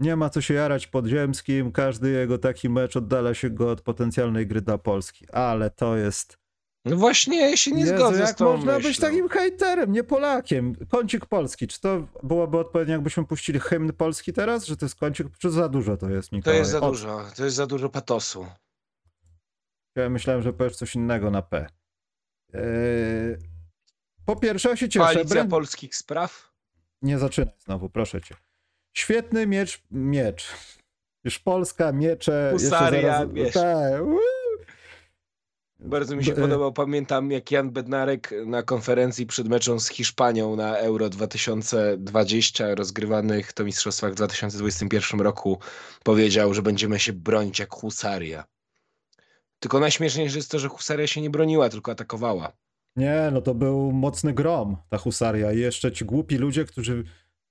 [0.00, 4.46] Nie ma co się jarać podziemskim, każdy jego taki mecz oddala się go od potencjalnej
[4.46, 6.38] gry dla Polski, ale to jest...
[6.84, 9.08] No właśnie, ja się nie Jezu, zgodzę jak z tą można być myślą.
[9.08, 10.74] takim hejterem, nie Polakiem?
[10.88, 15.26] Kącik polski, czy to byłoby odpowiednie, jakbyśmy puścili hymn polski teraz, że to jest kącik,
[15.38, 16.58] czy za dużo to jest, To Mikołaj?
[16.58, 18.46] jest za O, dużo, to jest za dużo patosu.
[19.96, 21.66] Ja myślałem, że powiesz coś innego na P.
[22.54, 22.62] Eee,
[24.26, 25.04] po pierwsze, ja się cieszę.
[25.06, 26.52] Koalicja Brand- polskich spraw?
[27.02, 28.34] Nie zaczynaj znowu, proszę cię.
[28.96, 30.48] Świetny miecz, miecz.
[31.24, 32.50] Już Polska, miecze.
[32.52, 33.54] jeszcze Husaria, zaraz- wiesz.
[33.54, 34.02] Tak.
[35.80, 40.56] Bardzo mi się B- podobał, pamiętam jak Jan Bednarek na konferencji przed meczem z Hiszpanią
[40.56, 45.58] na Euro 2020 rozgrywanych to mistrzostwach w 2021 roku
[46.02, 48.44] powiedział, że będziemy się bronić jak husaria.
[49.58, 52.52] Tylko najśmieszniejsze jest to, że husaria się nie broniła, tylko atakowała.
[52.96, 55.52] Nie, no to był mocny grom, ta husaria.
[55.52, 57.04] I jeszcze ci głupi ludzie, którzy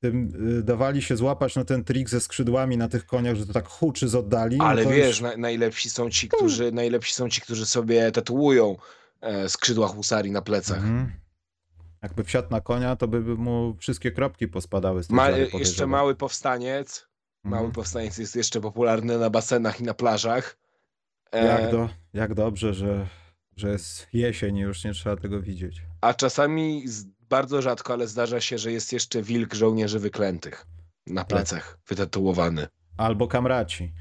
[0.03, 3.53] tym, y, dawali się złapać na ten trik ze skrzydłami na tych koniach, że to
[3.53, 4.57] tak huczy z oddali.
[4.57, 8.11] no Ale to wiesz, już- na, najlepsi są ci, którzy najlepsi są ci, którzy sobie
[8.11, 8.75] tatuują
[9.21, 10.77] e, skrzydła husarii na plecach.
[10.77, 11.11] Mhm.
[12.03, 17.07] Jakby wsiadł na konia, to by mu wszystkie kropki pospadały z Ma, jeszcze mały powstaniec.
[17.43, 17.71] Mały Mhm.
[17.73, 20.57] powstaniec jest jeszcze popularny na basenach i na plażach.
[21.31, 23.07] E, Jak, do, jak dobrze, że,
[23.55, 25.81] że jest jesień i już nie trzeba tego widzieć.
[26.01, 30.55] A czasami z, bardzo rzadko, ale zdarza się, że jest jeszcze wilk żołnierzy wyklętych
[31.05, 31.13] Tak.
[31.13, 32.67] na plecach, wytatuowany.
[32.97, 33.93] Albo kamraci.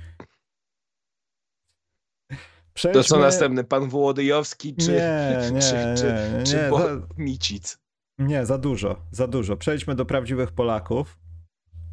[2.29, 2.37] To
[2.75, 3.05] Przejdźmy...
[3.05, 6.05] co następny, pan Wołodyjowski czy, Nie, nie, czy, czy,
[6.39, 7.79] nie, czy nie, Bo- za, Micic?
[8.19, 9.57] nie, za dużo, za dużo.
[9.57, 11.19] Przejdźmy do prawdziwych Polaków.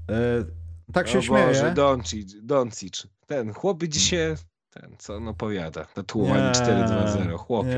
[0.09, 0.45] E,
[0.93, 1.47] tak się o śmieję.
[1.47, 3.07] Boże, Doncic, Doncic.
[3.25, 4.35] Ten chłop dzisiaj,
[4.69, 7.77] ten co on opowiada, tatuowanie Nie, 4-2-0, chłopie.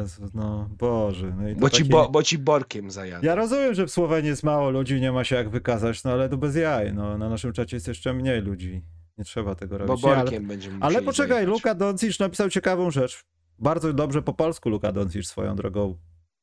[0.00, 1.36] Jezu, no Boże.
[1.36, 3.26] No Bo ci, bo, bo ci borkiem zajada.
[3.26, 6.28] Ja rozumiem, że w Słowenii jest mało ludzi nie ma się jak wykazać, no ale
[6.28, 6.94] to bez jaj.
[6.94, 8.82] No, na naszym czacie jest jeszcze mniej ludzi.
[9.18, 10.04] Nie trzeba tego bo robić.
[10.04, 11.54] Ale, borkiem będziemy ale poczekaj, zajechać.
[11.54, 13.24] Luka Doncic napisał ciekawą rzecz.
[13.58, 15.98] Bardzo dobrze po polsku Luka Doncic swoją drogą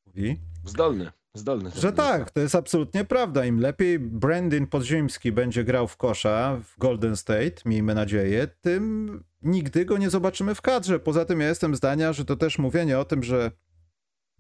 [0.06, 0.40] mówi.
[0.66, 1.72] Zdolny, zdolny.
[1.76, 3.46] Że tak, to jest absolutnie prawda.
[3.46, 9.86] Im lepiej Brandon Podziemski będzie grał w kosza w Golden State, miejmy nadzieję, tym nigdy
[9.86, 11.00] go nie zobaczymy w kadrze.
[11.00, 13.52] Poza tym ja jestem zdania, że to też mówienie o tym, że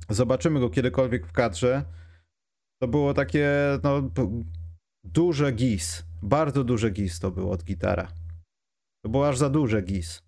[0.10, 1.86] zobaczymy go kiedykolwiek w kadrze,
[2.82, 3.50] to było takie
[3.84, 4.12] no,
[5.04, 6.04] duże gis.
[6.22, 8.08] Bardzo duże gis to było od gitara.
[9.04, 10.27] To było aż za duże gis.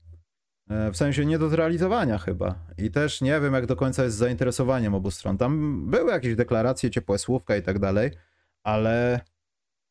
[0.70, 2.56] E, W sensie nie do zrealizowania chyba.
[2.78, 5.38] I też nie wiem, jak do końca jest z zainteresowaniem obu stron.
[5.38, 8.12] Tam były jakieś deklaracje, ciepłe słówka i tak dalej,
[8.64, 9.20] ale,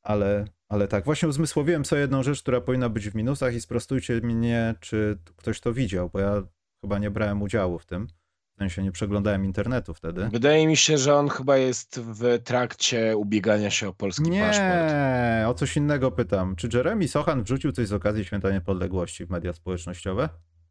[0.03, 1.05] ale, ale tak.
[1.05, 5.61] Właśnie uzmysłowiłem sobie jedną rzecz, która powinna być w minusach i sprostujcie mnie, czy ktoś
[5.61, 6.43] to widział, bo ja
[6.81, 8.07] chyba nie brałem udziału w tym.
[8.55, 10.29] W sensie nie przeglądałem internetu wtedy.
[10.33, 14.59] Wydaje mi się, że on chyba jest w trakcie ubiegania się o polski paszport.
[14.59, 16.57] Nie, o coś innego pytam.
[16.57, 20.29] Czy Jeremy Sochan wrzucił coś z okazji Święta Niepodległości w media społecznościowe?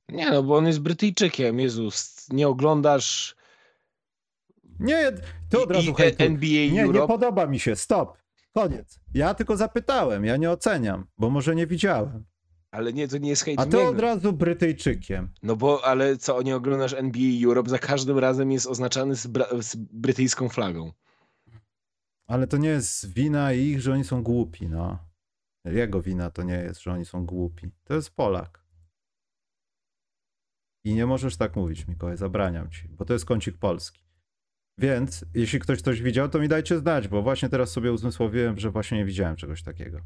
[0.09, 3.35] Nie, no bo on jest Brytyjczykiem, Jezus, nie oglądasz
[4.79, 5.11] Nie,
[5.49, 6.23] to od razu i.
[6.23, 7.07] NBA Nie, nie Europe.
[7.07, 7.75] podoba mi się.
[7.75, 8.17] Stop.
[8.53, 8.99] Koniec.
[9.13, 12.25] Ja tylko zapytałem, ja nie oceniam, bo może nie widziałem.
[12.71, 13.87] Ale nie, to nie jest hejt A niego.
[13.89, 15.29] od razu Brytyjczykiem.
[15.43, 19.21] No bo, ale co, nie oglądasz NBA Europe, za każdym razem jest oznaczany z,
[19.61, 20.91] z brytyjską flagą.
[22.27, 24.99] Ale to nie jest wina ich, że oni są głupi, no.
[25.65, 27.71] Jego wina to nie jest, że oni są głupi.
[27.83, 28.63] To jest Polak.
[30.87, 34.01] I nie możesz tak mówić, Mikołaj, zabraniam ci, bo to jest kącik polski.
[34.77, 38.71] Więc jeśli ktoś coś widział, to mi dajcie znać, bo właśnie teraz sobie uzmysłowiłem, że
[38.71, 39.99] właśnie nie widziałem czegoś takiego.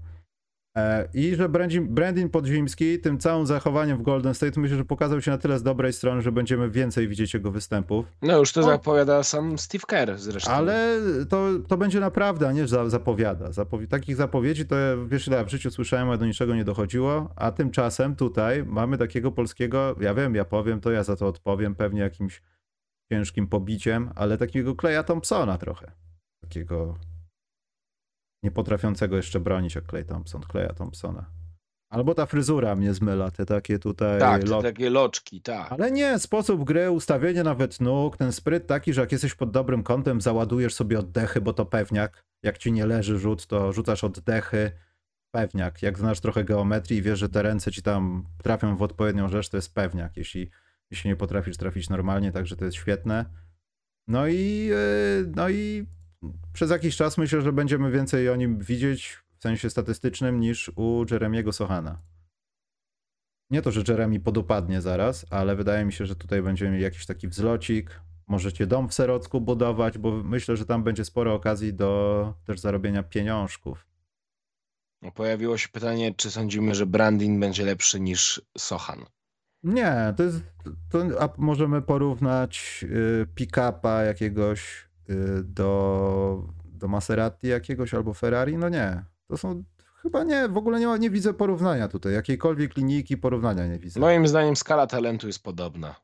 [0.78, 5.22] E, I że Brandin, Brandin Podziemski tym całym zachowaniem w Golden State myślę, że pokazał
[5.22, 8.06] się na tyle z dobrej strony, że będziemy więcej widzieć jego występów.
[8.22, 8.64] No już to O.
[8.64, 10.52] zapowiada sam Steve Kerr zresztą.
[10.52, 11.00] Ale
[11.30, 13.50] to, to będzie naprawdę, a nie za, zapowiada.
[13.50, 14.76] Zapowi- takich zapowiedzi to
[15.08, 18.98] wiesz ile ja w życiu słyszałem, ale do niczego nie dochodziło, a tymczasem tutaj mamy
[18.98, 22.42] takiego polskiego, ja wiem, ja powiem to, ja za to odpowiem pewnie jakimś
[23.12, 25.92] ciężkim pobiciem, ale takiego Kleja Thompsona trochę.
[26.44, 26.98] Takiego
[28.44, 31.26] nie potrafiącego jeszcze bronić jak Clay Thompson, Kleja Thompsona.
[31.90, 35.72] Albo ta fryzura mnie zmyla, te takie tutaj tak, lo- takie loczki, tak.
[35.72, 39.84] ale nie, sposób gry, ustawienie nawet nóg, ten spryt taki, że jak jesteś pod dobrym
[39.84, 42.24] kątem, załadujesz sobie oddechy, bo to pewniak.
[42.44, 44.72] Jak ci nie leży rzut, to rzucasz oddechy.
[45.32, 45.82] Pewniak.
[45.82, 49.50] Jak znasz trochę geometrii i wiesz, że te ręce ci tam trafią w odpowiednią rzecz,
[49.50, 50.18] to jest pewniak.
[50.18, 50.50] Jeśli,
[50.92, 53.26] jeśli nie potrafisz trafić normalnie, także to jest świetne.
[54.08, 55.86] No i, yy, no i
[56.54, 61.06] przez jakiś czas myślę, że będziemy więcej o nim widzieć w sensie statystycznym niż u
[61.12, 62.02] Jeremiego Sochana.
[63.50, 67.06] Nie to, że Jeremy podupadnie zaraz, ale wydaje mi się, że tutaj będziemy mieli jakiś
[67.06, 68.02] taki wzlocik.
[68.28, 73.04] Możecie dom w Serocku budować, bo myślę, że tam będzie sporo okazji do też zarobienia
[73.04, 73.88] pieniążków.
[75.02, 79.06] No, Pojawiło się pytanie, czy sądzimy, że Brandin będzie lepszy niż Sochan.
[79.64, 80.42] Nie, to jest.
[80.90, 82.86] To, a możemy porównać
[83.24, 84.91] y, pick-upa jakiegoś
[85.44, 88.58] do, do Maserati jakiegoś albo Ferrari?
[88.58, 89.04] No nie.
[89.28, 89.64] To są.
[90.02, 92.14] Chyba nie, w ogóle nie, ma- nie widzę porównania tutaj.
[92.14, 94.00] Jakiejkolwiek linijki porównania nie widzę.
[94.00, 95.96] Moim zdaniem skala talentu jest podobna.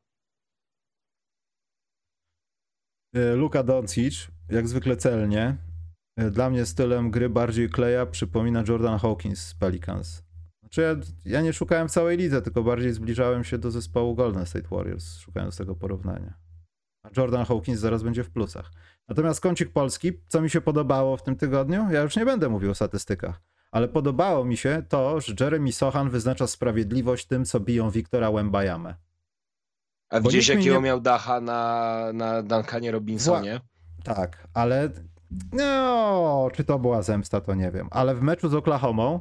[3.16, 5.58] Y, Luka Doncic, jak zwykle celnie.
[6.18, 10.24] e, dla mnie stylem gry bardziej Kleja przypomina Jordan Hawkins z Pelicans.
[10.62, 10.96] Znaczy ja,
[11.26, 15.58] ja nie szukałem całej lidze, tylko bardziej zbliżałem się do zespołu Golden State Warriors, szukając
[15.58, 16.34] tego porównania.
[17.18, 18.72] Jordan Hawkins zaraz będzie w plusach.
[19.08, 22.72] Natomiast kącik polski, co mi się podobało w tym tygodniu, ja już nie będę mówił
[22.72, 23.42] o statystykach,
[23.72, 28.96] ale podobało mi się to, że Jeremy Sohan wyznacza sprawiedliwość tym, co biją Wiktora Łębajamę.
[30.10, 33.62] A Bo mi jakiego nie- miał dacha na, na Duncanie Robinsonie?
[34.04, 34.90] Tak, ale
[35.54, 37.88] no, czy to była zemsta, to nie wiem.
[37.92, 39.20] Ale w meczu z Oklahomą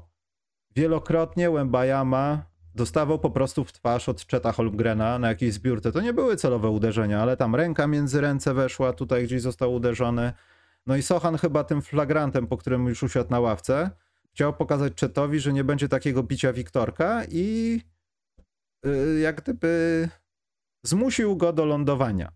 [0.76, 2.42] wielokrotnie Łębajama
[2.76, 5.92] dostawał po prostu w twarz od Czeta Holmgrena na jakiejś zbiórce.
[5.92, 10.32] To nie były celowe uderzenia, ale tam ręka między ręce weszła, tutaj gdzieś został uderzony.
[10.86, 13.90] No i Sochan chyba tym flagrantem, po którym już usiadł na ławce,
[14.32, 17.80] chciał pokazać Czetowi, że nie będzie takiego bicia Wiktorka i
[18.84, 20.08] yy, jak gdyby
[20.82, 22.32] zmusił go do lądowania.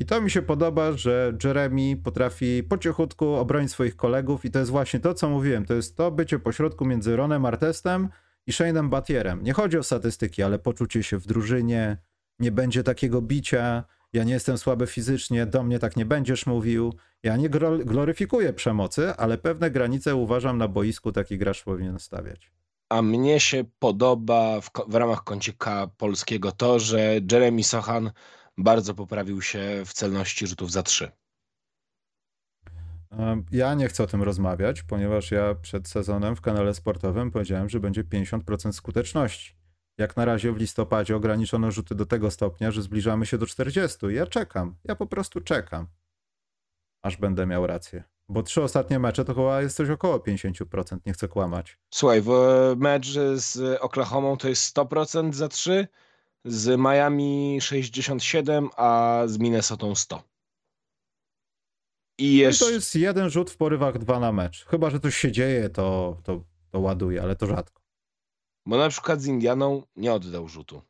[0.00, 4.58] I to mi się podoba, że Jeremy potrafi po cichutku obronić swoich kolegów i to
[4.58, 5.64] jest właśnie to, co mówiłem.
[5.64, 8.08] To jest to bycie pośrodku między Ronem Artestem
[8.46, 9.42] i Shane'em Batierem.
[9.42, 11.96] Nie chodzi o statystyki, ale poczucie się w drużynie,
[12.38, 16.94] nie będzie takiego bicia, ja nie jestem słaby fizycznie, do mnie tak nie będziesz mówił.
[17.22, 17.48] Ja nie
[17.84, 22.52] gloryfikuję przemocy, ale pewne granice uważam na boisku taki gracz powinien stawiać.
[22.88, 28.10] A mnie się podoba w, w ramach kącika polskiego to, że Jeremy Sohan
[28.58, 31.10] bardzo poprawił się w celności rzutów za trzy.
[33.52, 37.80] Ja nie chcę o tym rozmawiać, ponieważ ja przed sezonem w kanale sportowym powiedziałem, że
[37.80, 39.56] będzie 50% skuteczności.
[39.98, 43.98] Jak na razie w listopadzie ograniczono rzuty do tego stopnia, że zbliżamy się do 40.
[44.08, 45.86] Ja czekam, ja po prostu czekam,
[47.02, 48.04] aż będę miał rację.
[48.28, 51.78] Bo trzy ostatnie mecze to chyba jest coś około 50%, nie chcę kłamać.
[51.90, 52.30] Słuchaj, w
[52.76, 55.88] mecz z Oklahomą to jest 100% za trzy,
[56.44, 60.35] z Miami 67, a z Minnesotą 100.
[62.18, 62.64] I No i jeszcze...
[62.64, 64.64] to jest jeden rzut w porywach, dwa na mecz.
[64.66, 67.82] Chyba, że coś się dzieje, to, to, to ładuje, ale to rzadko.
[68.66, 70.82] Bo na przykład z Indianą nie oddał rzutu.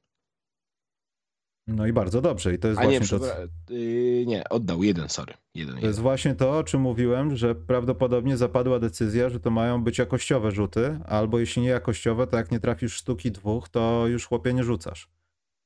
[1.69, 2.55] No i bardzo dobrze.
[2.55, 5.35] I to jest A nie, właśnie to, przepra- yy, nie, oddał jeden, sorry.
[5.55, 5.89] Jeden, To jeden.
[5.91, 10.51] jest właśnie to, o czym mówiłem, że prawdopodobnie zapadła decyzja, że to mają być jakościowe
[10.51, 14.65] rzuty, albo jeśli nie jakościowe, to jak nie trafisz sztuki dwóch, to już chłopie nie
[14.65, 15.09] rzucasz.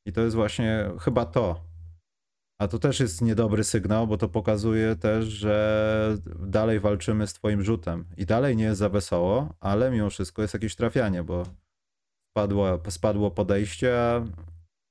[0.06, 1.60] I to jest właśnie chyba to.
[2.60, 7.62] A to też jest niedobry sygnał, bo to pokazuje też, że dalej walczymy z twoim
[7.62, 8.04] rzutem.
[8.16, 11.42] I dalej nie jest za wesoło, ale mimo wszystko jest jakieś trafianie, bo
[12.30, 14.24] spadło, spadło podejście, a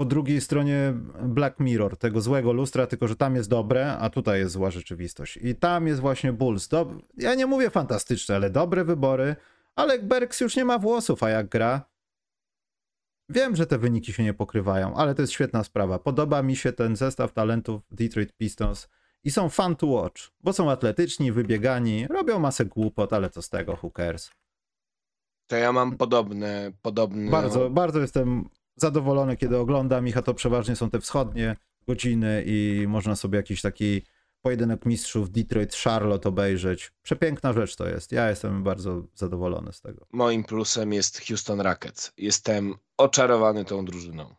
[0.00, 4.40] po drugiej stronie Black Mirror, tego złego lustra, tylko że tam jest dobre, a tutaj
[4.40, 5.36] jest zła rzeczywistość.
[5.42, 6.68] I tam jest właśnie Bulls.
[6.68, 9.36] Dob- ja nie mówię fantastyczne, ale dobre wybory.
[9.76, 11.82] Ale Berks już nie ma włosów, a jak gra?
[13.28, 15.98] Wiem, że te wyniki się nie pokrywają, ale to jest świetna sprawa.
[15.98, 18.88] Podoba mi się ten zestaw talentów Detroit Pistons
[19.24, 23.48] i są fun to watch, bo są atletyczni, wybiegani, robią masę głupot, ale co z
[23.48, 24.30] tego, who cares.
[25.46, 27.30] To ja mam podobne, podobne.
[27.30, 28.48] Bardzo, bardzo jestem
[28.80, 31.56] zadowolony, kiedy oglądam ich, a to przeważnie są te wschodnie
[31.86, 34.02] godziny i można sobie jakiś taki
[34.42, 36.92] pojedynek mistrzów Detroit-Charlotte obejrzeć.
[37.02, 38.12] Przepiękna rzecz to jest.
[38.12, 40.06] Ja jestem bardzo zadowolony z tego.
[40.12, 42.12] Moim plusem jest Houston Rockets.
[42.16, 44.34] Jestem oczarowany tą drużyną.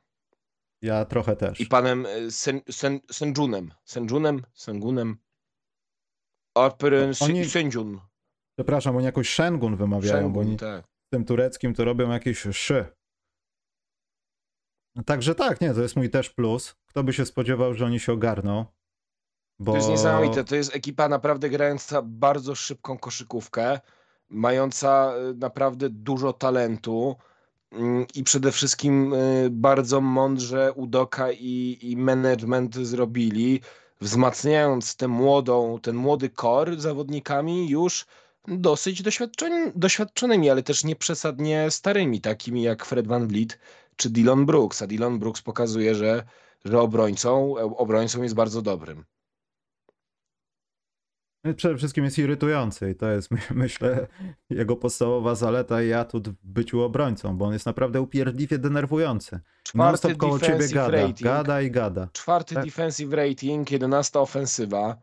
[0.81, 1.59] Ja trochę też.
[1.61, 3.71] I panem y, Sen, Sen, Senjunem.
[3.85, 4.41] Senjunem?
[4.53, 5.17] Sengunem?
[6.55, 7.99] Operyn Oni- Senjun.
[8.57, 10.85] Przepraszam, oni jakoś Shengun wymawiają, bo Sengun, oni tak.
[11.13, 12.85] tym tureckim to robią jakieś szy.
[15.05, 16.75] Także tak, nie, to jest mój też plus.
[16.85, 18.65] Kto by się spodziewał, że oni się ogarną?
[19.59, 19.71] Bo...
[19.71, 20.43] To jest niesamowite.
[20.43, 23.79] To jest ekipa naprawdę grająca bardzo szybką koszykówkę,
[24.29, 27.15] mająca y, naprawdę dużo talentu
[27.71, 33.61] mm, i przede wszystkim y, bardzo mądrze Udoka i, i management zrobili,
[34.01, 38.05] wzmacniając tę młodą, ten młody kor zawodnikami już
[38.47, 39.03] dosyć
[39.75, 43.59] doświadczonymi, ale też nie przesadnie starymi, takimi jak Fred Van Vliet
[43.99, 44.81] czy Dylan Brooks.
[44.81, 46.23] A Dylan Brooks pokazuje, że,
[46.65, 49.05] że obrońcą, obrońcą jest bardzo dobrym.
[51.55, 54.07] Przede wszystkim jest irytujący i to jest, my- myślę,
[54.49, 59.39] jego podstawowa zaleta i atut w byciu obrońcą, bo on jest naprawdę upierdliwie denerwujący.
[59.63, 61.21] Czwarty koło ciebie gada, rating.
[61.21, 62.09] gada i gada.
[62.13, 62.65] Czwarty Tak.
[62.65, 64.97] defensive rating, 11 ofensywa.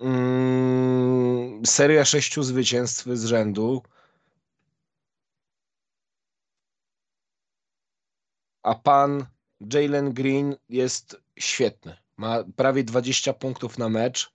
[0.00, 3.82] Mm, seria sześciu zwycięstw z rzędu.
[8.62, 9.26] A pan
[9.72, 11.96] Jalen Green jest świetny.
[12.16, 14.30] Ma prawie 20 punktów na mecz.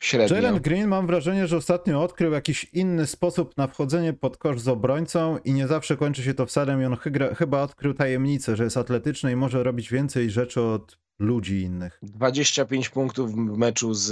[0.00, 0.36] Średnio.
[0.36, 4.68] Jalen Green mam wrażenie, że ostatnio odkrył jakiś inny sposób na wchodzenie pod kosz z
[4.68, 6.96] obrońcą i nie zawsze kończy się to wsadem i on
[7.36, 11.98] chyba odkrył tajemnicę, że jest atletyczny i może robić więcej rzeczy od ludzi innych.
[12.02, 14.06] 25 punktów w meczu z,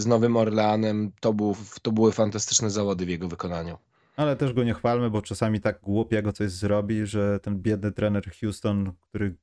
[0.00, 1.12] z Nowym Orleanem.
[1.20, 3.78] To, był, to były fantastyczne zawody w jego wykonaniu.
[4.20, 8.30] Ale też go nie chwalmy, bo czasami tak głupiego coś zrobi, że ten biedny trener
[8.40, 9.36] Houston, który,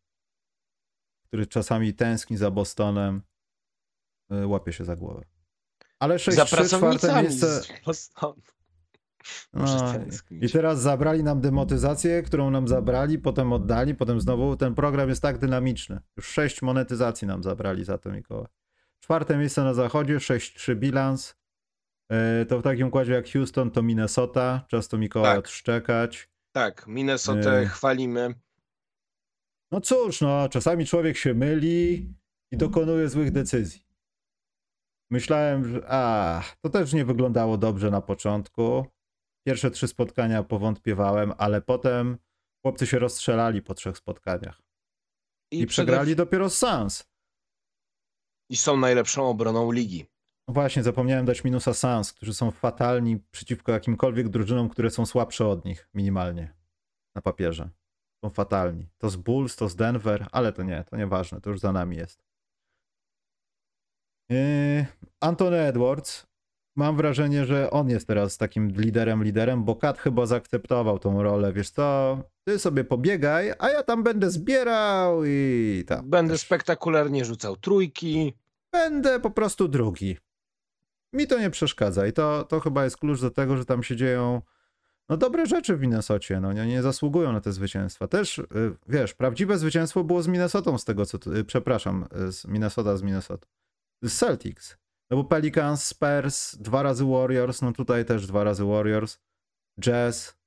[1.28, 3.22] który czasami tęskni za Bostonem,
[4.32, 5.22] y, łapie się za głowę.
[6.00, 7.62] Ale 6-3, Za czwarte miejsce.
[9.54, 9.94] No.
[10.32, 14.56] I teraz zabrali nam demotyzację, którą nam zabrali, potem oddali, potem znowu.
[14.56, 16.00] Ten program jest tak dynamiczny.
[16.18, 18.48] Już sześć monetyzacji nam zabrali za to, Mikołaj.
[19.00, 21.36] Czwarte miejsce na zachodzie, 6-3 bilans.
[22.12, 24.66] E, To w takim układzie jak Houston, to Minnesota.
[24.68, 25.40] Czas to Mikołaj Tak.
[25.40, 26.30] odszczekać.
[26.56, 27.68] Tak, Minnesotę Yy.
[27.68, 28.34] chwalimy.
[29.72, 32.14] No cóż, no, czasami człowiek się myli
[32.52, 33.82] i dokonuje złych decyzji.
[35.12, 38.86] Myślałem, że a, to też nie wyglądało dobrze na początku.
[39.48, 42.18] Pierwsze trzy spotkania powątpiewałem, ale potem
[42.66, 44.62] chłopcy się rozstrzelali po trzech spotkaniach.
[45.52, 47.08] I, przede- przegrali dopiero z Sans.
[48.52, 50.06] I są najlepszą obroną ligi.
[50.48, 55.48] No Właśnie, zapomniałem dać minusa Sans, którzy są fatalni przeciwko jakimkolwiek drużynom, które są słabsze
[55.48, 56.54] od nich, minimalnie.
[57.16, 57.70] Na papierze.
[58.26, 58.90] Są fatalni.
[58.98, 61.98] To z Bulls, to z Denver, ale to nie, to nieważne, to już za nami
[61.98, 62.24] jest.
[64.30, 64.86] Yy,
[65.20, 66.28] Anthony Edwards.
[66.76, 71.54] Mam wrażenie, że on jest teraz takim liderem, liderem, bo Kat chyba zaakceptował tą rolę.
[71.54, 72.18] Wiesz co,
[72.48, 76.10] ty sobie pobiegaj, a ja tam będę zbierał i tam.
[76.10, 76.42] Będę też.
[76.42, 78.34] spektakularnie rzucał trójki.
[78.72, 80.18] Będę po prostu drugi.
[81.18, 83.96] Mi to nie przeszkadza i to, to chyba jest klucz do tego, że tam się
[83.96, 84.42] dzieją
[85.10, 88.08] no dobre rzeczy w Minnesocie, no nie, nie zasługują na te zwycięstwa.
[88.08, 88.46] Też, y,
[88.88, 93.02] wiesz, prawdziwe zwycięstwo było z Minnesotą z tego, co, y, przepraszam, y, z Minnesota z
[93.02, 93.48] Minnesota.
[94.02, 94.78] Z Celtics.
[95.10, 99.20] No bo Pelicans, Spurs, dwa razy Warriors, no tutaj też dwa razy Warriors,
[99.82, 100.38] Jazz.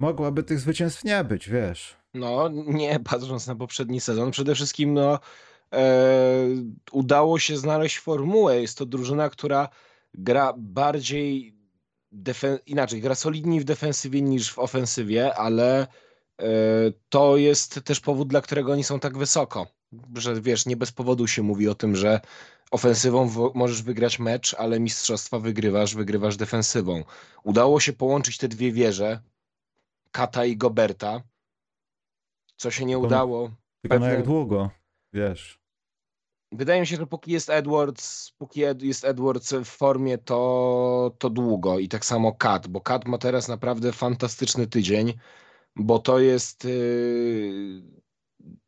[0.00, 1.96] Mogłaby tych zwycięstw nie być, wiesz.
[2.14, 4.30] No, nie patrząc na poprzedni sezon.
[4.30, 5.18] Przede wszystkim, no,
[6.92, 8.60] udało się znaleźć formułę.
[8.60, 9.68] Jest to drużyna, która
[10.14, 11.56] gra bardziej
[12.66, 16.46] inaczej, gra solidniej w defensywie niż w ofensywie, ale e,
[17.08, 19.66] to jest też powód, dla którego oni są tak wysoko.
[20.16, 22.20] Że wiesz, nie bez powodu się mówi o tym, że
[22.70, 27.04] ofensywą możesz wygrać mecz, ale mistrzostwa wygrywasz, wygrywasz defensywą.
[27.44, 29.20] Udało się połączyć te dwie wieże,
[30.10, 31.22] Kata i Goberta,
[32.56, 33.50] co się nie udało.
[33.82, 34.70] Tylko Pewnie- jak długo,
[35.12, 35.61] wiesz.
[36.52, 41.30] Wydaje mi się, że póki jest Edwards, póki Ed, jest Edwards w formie, to, to
[41.30, 41.78] długo.
[41.78, 45.14] I tak samo Kat, bo Kat ma teraz naprawdę fantastyczny tydzień,
[45.76, 47.82] bo to jest yy,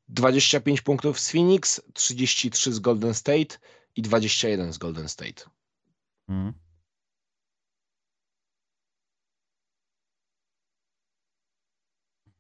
[0.09, 3.59] 25 punktów z Phoenix, 33 z Golden State
[3.97, 5.45] i 21 z Golden State.
[6.29, 6.64] Mhm.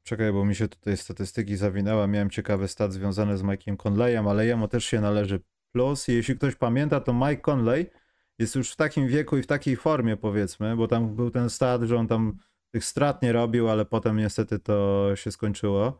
[0.05, 2.07] Czekaj, bo mi się tutaj statystyki zawinęła.
[2.07, 5.41] Miałem ciekawy stat związany z Mike'iem Conleyem, ale jemu też się należy
[5.73, 6.09] plus.
[6.09, 7.91] Jeśli ktoś pamięta, to Mike Conley
[8.39, 11.83] jest już w takim wieku i w takiej formie, powiedzmy, bo tam był ten stat,
[11.83, 12.39] że on tam
[12.71, 15.99] tych strat nie robił, ale potem niestety to się skończyło.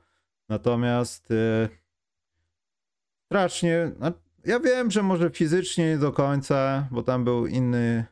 [0.49, 1.69] Natomiast y,
[3.27, 3.93] strasznie.
[3.99, 4.13] no,
[4.45, 8.05] Ja wiem, że może fizycznie nie do końca, bo tam był inny,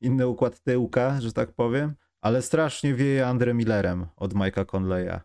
[0.00, 5.20] inny układ tyłka, że tak powiem, ale strasznie wieje Andre Millerem od Mike'a Conleya.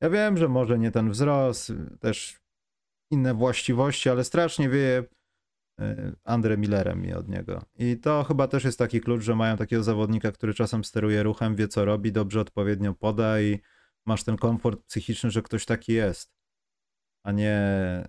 [0.00, 2.40] Ja wiem, że może nie ten wzrost, też
[3.10, 5.04] inne właściwości, ale strasznie wieje
[5.80, 7.62] y, Andre Millerem mi od niego.
[7.76, 11.56] I to chyba też jest taki klucz, że mają takiego zawodnika, który czasem steruje ruchem,
[11.56, 13.60] wie co robi, dobrze odpowiednio poda i
[14.06, 16.32] masz ten komfort psychiczny, że ktoś taki jest,
[17.24, 17.58] a nie,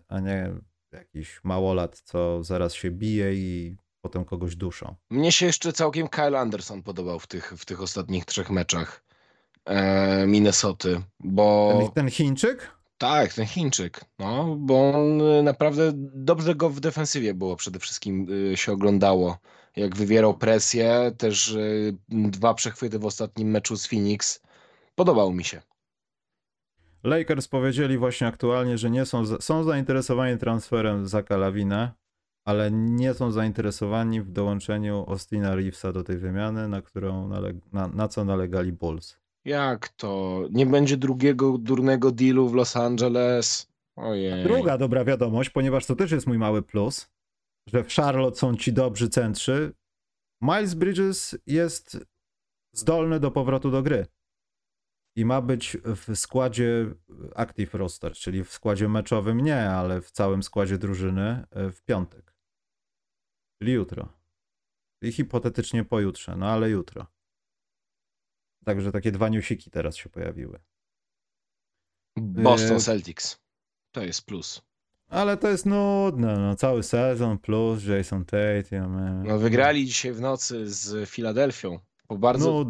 [0.08, 0.54] a nie
[0.92, 4.96] jakiś małolat, co zaraz się bije i potem kogoś duszą.
[5.10, 9.04] Mnie się jeszcze całkiem Kyle Anderson podobał w tych, w tych ostatnich trzech meczach
[9.66, 12.80] e, Minnesoty, bo Ten, ten Chińczyk?
[12.98, 18.28] tak, ten Chińczyk, no, bo on y, naprawdę dobrze go w defensywie było przede wszystkim
[18.54, 19.38] y, się oglądało.
[19.76, 24.42] Jak wywierał presję, też y, dwa przechwyty w ostatnim meczu z Phoenix.
[24.96, 25.62] Podobał mi się.
[27.04, 31.94] Lakers powiedzieli właśnie aktualnie, że nie są, są zainteresowani transferem Zaka Lawina,
[32.50, 37.88] ale nie są zainteresowani w dołączeniu Austina Reevesa do tej wymiany, na, którą naleg- na,
[37.88, 39.18] na co nalegali Bulls.
[39.46, 40.42] Jak to?
[40.52, 43.68] Nie będzie drugiego durnego dealu w Los Angeles?
[43.96, 44.44] Ojej.
[44.44, 47.10] Druga dobra wiadomość, ponieważ to też jest mój mały plus,
[47.68, 49.74] że w Charlotte są ci dobrzy centrzy.
[50.42, 52.06] Miles Bridges jest
[52.74, 54.06] zdolny do powrotu do gry.
[55.16, 56.86] I ma być w składzie
[57.36, 62.39] active roster, czyli w składzie meczowym nie, ale w całym składzie drużyny e, w piątek.
[63.60, 64.10] Czyli jutro.
[65.02, 67.06] I hipotetycznie pojutrze, no ale jutro.
[68.66, 70.60] Także takie dwa newsiki teraz się pojawiły.
[72.18, 73.40] Boston Yy, Celtics.
[73.92, 74.62] To jest plus.
[75.10, 78.98] Ale to jest nudne, no cały sezon plus Jason Tatum.
[78.98, 81.80] e, No, wygrali dzisiaj w nocy z Filadelfią.
[82.08, 82.52] Po bardzo.
[82.52, 82.68] Nud,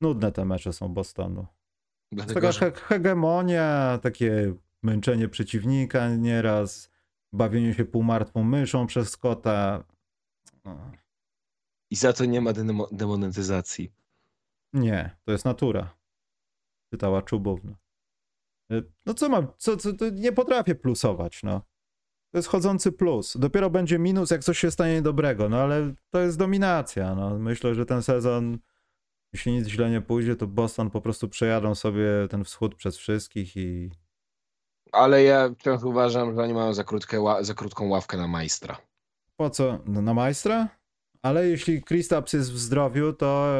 [0.00, 1.46] nudne te mecze są Bostonu.
[2.12, 6.90] dlatego, Taka że, he hegemonia, takie męczenie przeciwnika nieraz,
[7.32, 9.84] bawienie się półmartwą myszą przez kota.
[11.90, 13.92] I za to nie ma demo- demonetyzacji.
[14.72, 15.96] nie, to jest natura.
[16.90, 17.76] Czytała Czubówna.
[18.72, 21.60] E, No co mam, co, co, nie potrafię plusować, no.
[22.32, 23.36] To jest chodzący plus.
[23.38, 27.38] Dopiero będzie minus, jak coś się stanie dobrego, no ale to jest dominacja, no.
[27.38, 28.58] Myślę, że ten sezon,
[29.32, 33.56] jeśli nic źle nie pójdzie, to Boston po prostu przejadą sobie ten wschód przez wszystkich
[33.56, 33.90] i
[34.92, 38.76] Ale ja wciąż uważam, że oni mają za, krótkie za krótką ławkę na majstra.
[39.40, 39.78] Po co?
[39.86, 40.68] No, na majstra?
[41.22, 43.54] Ale jeśli Kristaps jest w zdrowiu, to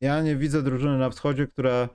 [0.00, 1.88] ja nie widzę drużyny na wschodzie, która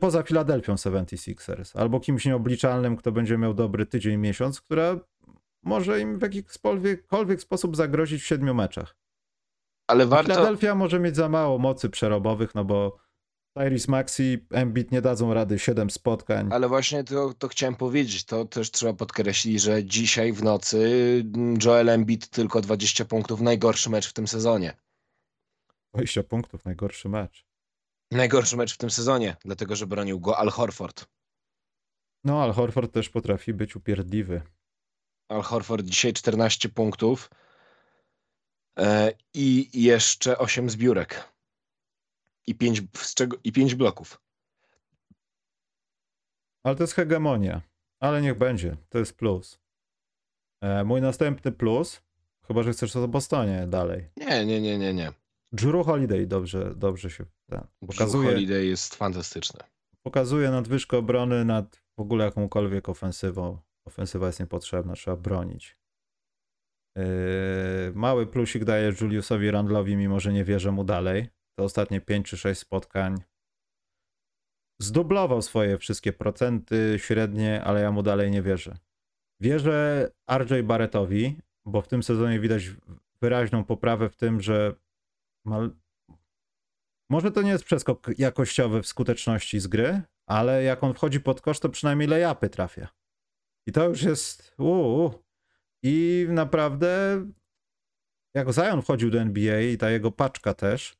[0.00, 5.00] poza Filadelfią 76ers albo kimś nieobliczalnym, kto będzie miał dobry tydzień, miesiąc, która
[5.62, 8.96] może im w jakikolwiek sposób zagrozić w siedmiu meczach.
[9.86, 10.34] Ale warto.
[10.34, 12.98] Filadelfia może mieć za mało mocy przerobowych, no bo
[13.56, 16.48] Tyrese Maxi, Embiid nie dadzą rady 7 spotkań.
[16.52, 21.24] Ale właśnie to, to chciałem powiedzieć, to też trzeba podkreślić, że dzisiaj w nocy
[21.64, 24.76] Joel Embiid tylko 20 punktów, najgorszy mecz w tym sezonie.
[25.94, 27.46] 20 punktów, najgorszy mecz.
[28.10, 31.06] Najgorszy mecz w tym sezonie, dlatego że bronił go Al Horford.
[32.24, 34.42] No, ale Horford też potrafi być upierdliwy.
[35.28, 37.30] Al Horford dzisiaj 14 punktów
[38.78, 41.35] e, i jeszcze 8 zbiórek.
[42.46, 44.20] I 5, z czego, I 5 bloków.
[46.64, 47.62] Ale to jest hegemonia.
[48.00, 48.76] Ale niech będzie.
[48.88, 49.58] To jest plus.
[50.60, 52.02] E, mój następny plus,
[52.46, 54.08] chyba że chcesz o Bostonie dalej.
[54.16, 55.12] Nie, nie, nie, nie, nie.
[55.52, 59.60] Drew Holiday dobrze, dobrze się Drew pokazuje, Holiday jest fantastyczny.
[60.02, 63.58] pokazuje nadwyżkę obrony nad w ogóle jakąkolwiek ofensywą.
[63.84, 65.76] Ofensywa jest niepotrzebna, trzeba bronić.
[66.98, 67.04] E,
[67.94, 71.28] mały plusik daje Juliusowi Randlowi, mimo że nie wierzę mu dalej.
[71.58, 73.16] Te ostatnie 5 czy 6 spotkań
[74.80, 78.78] zdublował swoje wszystkie procenty średnie, ale ja mu dalej nie wierzę.
[79.40, 82.70] Wierzę RJ Barrettowi, bo w tym sezonie widać
[83.22, 84.74] wyraźną poprawę w tym, że
[85.44, 85.70] ma...
[87.10, 91.40] może to nie jest przeskok jakościowy w skuteczności z gry, ale jak on wchodzi pod
[91.40, 92.88] kosz, to przynajmniej layupy trafia.
[93.66, 95.14] I to już jest uu.
[95.82, 97.22] I naprawdę
[98.34, 100.96] jak Zion wchodził do NBA i ta jego paczka też,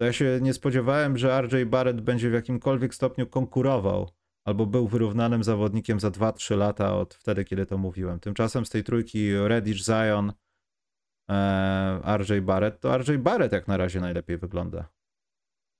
[0.00, 4.10] to ja się nie spodziewałem, że RJ Barrett będzie w jakimkolwiek stopniu konkurował
[4.44, 8.20] albo był wyrównanym zawodnikiem za 2-3 lata od wtedy, kiedy to mówiłem.
[8.20, 10.32] Tymczasem z tej trójki Reddish, Zion,
[11.30, 14.88] e, RJ Barrett, to RJ Barrett jak na razie najlepiej wygląda.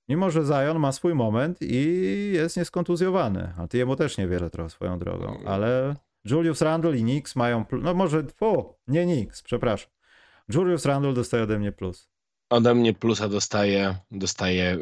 [0.08, 4.50] Mimo, że Zion ma swój moment i jest nieskontuzjowany, a ty jemu też nie wierzę
[4.50, 9.90] trochę swoją drogą, ale Julius Randle i Knicks mają, no może, fu, nie Knicks, przepraszam.
[10.54, 12.09] Julius Randle dostaje ode mnie plus.
[12.51, 14.78] Ode mnie plusa dostaje, dostaje e,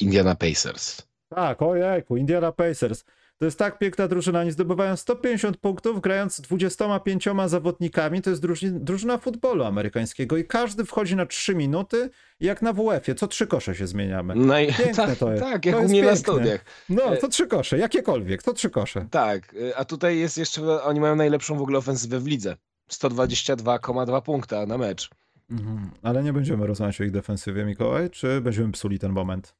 [0.00, 1.02] Indiana Pacers.
[1.28, 3.04] Tak, ojejku, Indiana Pacers.
[3.38, 4.40] To jest tak piękna drużyna.
[4.40, 8.22] Oni zdobywają 150 punktów, grając z 25 zawodnikami.
[8.22, 12.10] To jest drużyna, drużyna futbolu amerykańskiego i każdy wchodzi na 3 minuty,
[12.40, 13.14] jak na WF-ie.
[13.14, 14.34] Co trzy kosze się zmieniamy.
[14.36, 15.42] No i, Piękne tak, to jest.
[15.42, 16.64] tak, To jak u jest mnie na studiach.
[16.88, 19.06] No, E- to trzy kosze, jakiekolwiek, to trzy kosze.
[19.10, 22.56] Tak, y, a tutaj jest jeszcze, oni mają najlepszą w ogóle ofensywę w lidze.
[22.92, 25.10] 122,2 punkta na mecz.
[25.50, 25.90] Mhm.
[26.02, 29.56] Ale nie będziemy rozmawiać o ich defensywie, Mikołaj, czy będziemy psuli ten moment?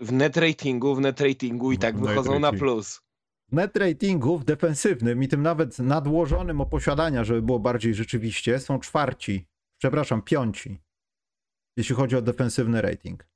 [0.00, 3.02] W net ratingu, w net ratingu i tak W wychodzą na plus.
[3.52, 9.46] Net ratingów defensywnym i tym nawet nadłożonym o posiadania, żeby było bardziej rzeczywiście, są czwarci,
[9.78, 10.80] przepraszam, piąci,
[11.76, 13.28] jeśli chodzi o defensywny rating.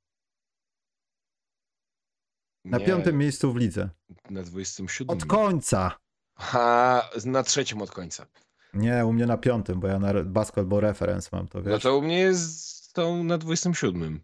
[2.65, 3.89] Na Nie, piątym miejscu w lidze.
[4.29, 5.17] Na 27.
[5.17, 5.99] Od końca!
[6.35, 8.27] Ha, na trzecim od końca.
[8.75, 11.83] Nie, u mnie na piątym, bo ja na basketball reference mam to, No wiesz.
[11.83, 14.21] to u mnie jest, są na 27.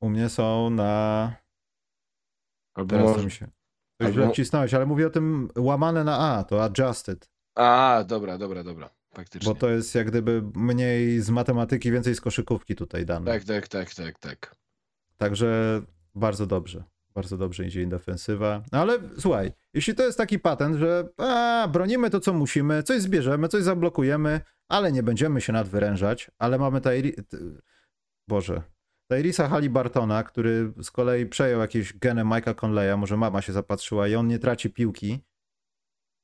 [0.00, 1.32] U mnie są na...
[2.74, 3.24] Albo Teraz może...
[3.24, 3.48] mi się...
[4.02, 7.30] Albo- źle wcisnąłeś, ale mówię o tym łamane na A, to adjusted.
[7.54, 8.90] A, dobra, dobra, dobra.
[9.14, 9.52] Faktycznie.
[9.54, 13.26] Bo to jest jak gdyby mniej z matematyki, więcej z koszykówki tutaj dane.
[13.32, 14.56] Tak, tak, tak, tak, tak.
[15.16, 15.82] Także
[16.14, 16.84] bardzo dobrze.
[17.14, 18.62] Bardzo dobrze idzie defensywa.
[18.72, 23.02] No ale słuchaj, jeśli to jest taki patent, że a, bronimy to, co musimy, coś
[23.02, 27.14] zbierzemy, coś zablokujemy, ale nie będziemy się nadwyrężać, ale mamy Tairi...
[28.28, 28.62] Boże.
[29.10, 34.14] Tyrisa Halibartona, który z kolei przejął jakieś geny Mike'a Conleya, może mama się zapatrzyła i
[34.14, 35.20] on nie traci piłki,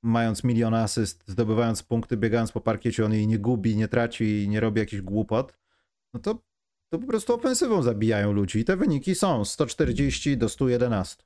[0.03, 4.49] mając milion asyst, zdobywając punkty, biegając po parkiecie, on jej nie gubi, nie traci i
[4.49, 5.59] nie robi jakichś głupot,
[6.15, 6.43] no to
[6.91, 8.59] to po prostu ofensywą zabijają ludzi.
[8.59, 11.25] I te wyniki są 140 do 111.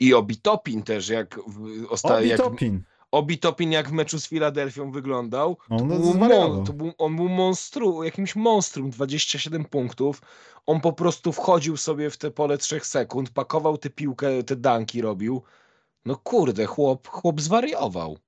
[0.00, 2.82] I Obitopin też, jak, w- osta- Obi jak Topin.
[3.12, 7.16] Obitopin jak w meczu z Filadelfią wyglądał, On to no, był, mon, to był, on
[7.16, 10.22] był monstru, jakimś monstrum, 27 punktów.
[10.66, 15.00] On po prostu wchodził sobie w te pole 3 sekund, pakował tę piłkę, te danki
[15.02, 15.42] robił.
[16.04, 18.18] No kurde, chłop, chłop zwariował.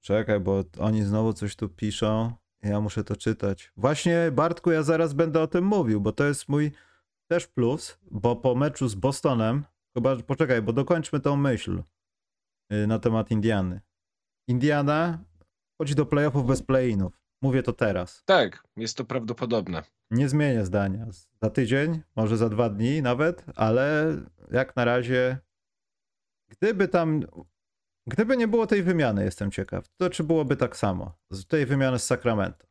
[0.00, 2.32] Czekaj, bo oni znowu coś tu piszą.
[2.62, 3.72] Ja muszę to czytać.
[3.76, 6.72] Właśnie, Bartku, ja zaraz będę o tym mówił, bo to jest mój
[7.30, 11.82] też plus, bo po meczu z Bostonem, chyba, poczekaj, bo dokończmy tą myśl
[12.72, 13.80] y, na temat Indiany.
[14.48, 15.24] Indiana
[15.78, 17.20] chodzi do playoffów bez play-inów.
[17.42, 18.22] Mówię to teraz.
[18.24, 19.82] Tak, jest to prawdopodobne.
[20.10, 21.06] Nie zmienię zdania.
[21.42, 24.16] Za tydzień, może za dwa dni nawet, ale
[24.50, 25.38] jak na razie,
[26.48, 27.22] gdyby tam,
[28.10, 31.14] gdyby nie było tej wymiany, jestem ciekaw, to czy byłoby tak samo?
[31.30, 32.66] Z tej wymiany z Sacramento.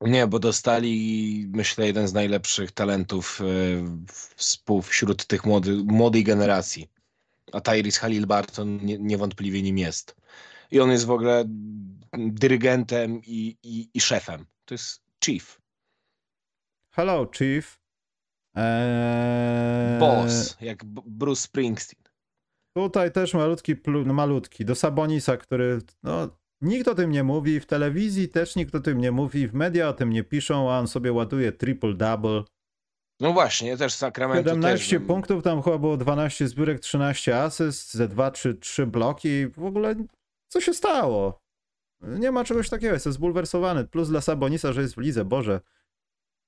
[0.00, 6.90] Nie, bo dostali, myślę, jeden z najlepszych talentów e, wśród tych młody, młodej generacji.
[7.52, 10.16] A Tyrese Halliburton nie, niewątpliwie nim jest.
[10.70, 11.44] I on jest w ogóle
[12.18, 14.46] dyrygentem i, i, i szefem.
[14.64, 15.60] To jest chief,
[16.98, 17.80] Hello, Chief.
[18.56, 22.07] Eee, boss, jak Bruce Springsteen.
[22.78, 23.74] Tutaj też malutki,
[24.06, 26.28] no malutki, do Sabonisa, który, no,
[26.60, 29.88] nikt o tym nie mówi, w telewizji też nikt o tym nie mówi, w media
[29.88, 32.44] o tym nie piszą, a on sobie ładuje triple-double.
[33.20, 35.06] No właśnie, też Sacramento 17 też.
[35.06, 39.46] punktów, tam chyba było 12 zbiórek, 13 asyst, ze 2 czy 3 bloki.
[39.46, 39.94] W ogóle
[40.48, 41.40] co się stało?
[42.00, 43.84] Nie ma czegoś takiego, jestem zbulwersowany.
[43.84, 45.60] Plus dla Sabonisa, że jest w lidze, Boże.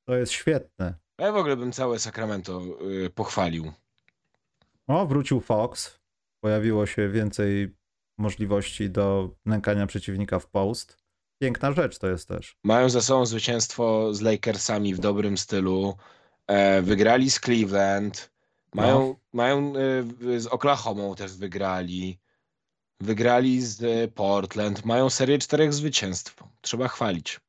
[0.04, 0.94] To jest świetne.
[1.18, 2.62] Ja w ogóle bym całe Sacramento
[3.06, 3.72] y, pochwalił.
[4.86, 5.99] O, wrócił Fox.
[6.40, 7.74] Pojawiło się więcej
[8.18, 10.96] możliwości do nękania przeciwnika w post.
[11.42, 12.56] Piękna rzecz to jest też.
[12.64, 15.96] Mają za sobą zwycięstwo z Lakersami w dobrym stylu.
[16.46, 18.30] E, wygrali z Cleveland.
[18.74, 19.16] Mają, No.
[19.32, 19.72] mają
[20.34, 22.18] e, z Oklahomą też wygrali.
[23.00, 24.84] Wygrali z e, Portland.
[24.84, 26.42] Mają serię czterech zwycięstw.
[26.60, 27.40] Trzeba chwalić.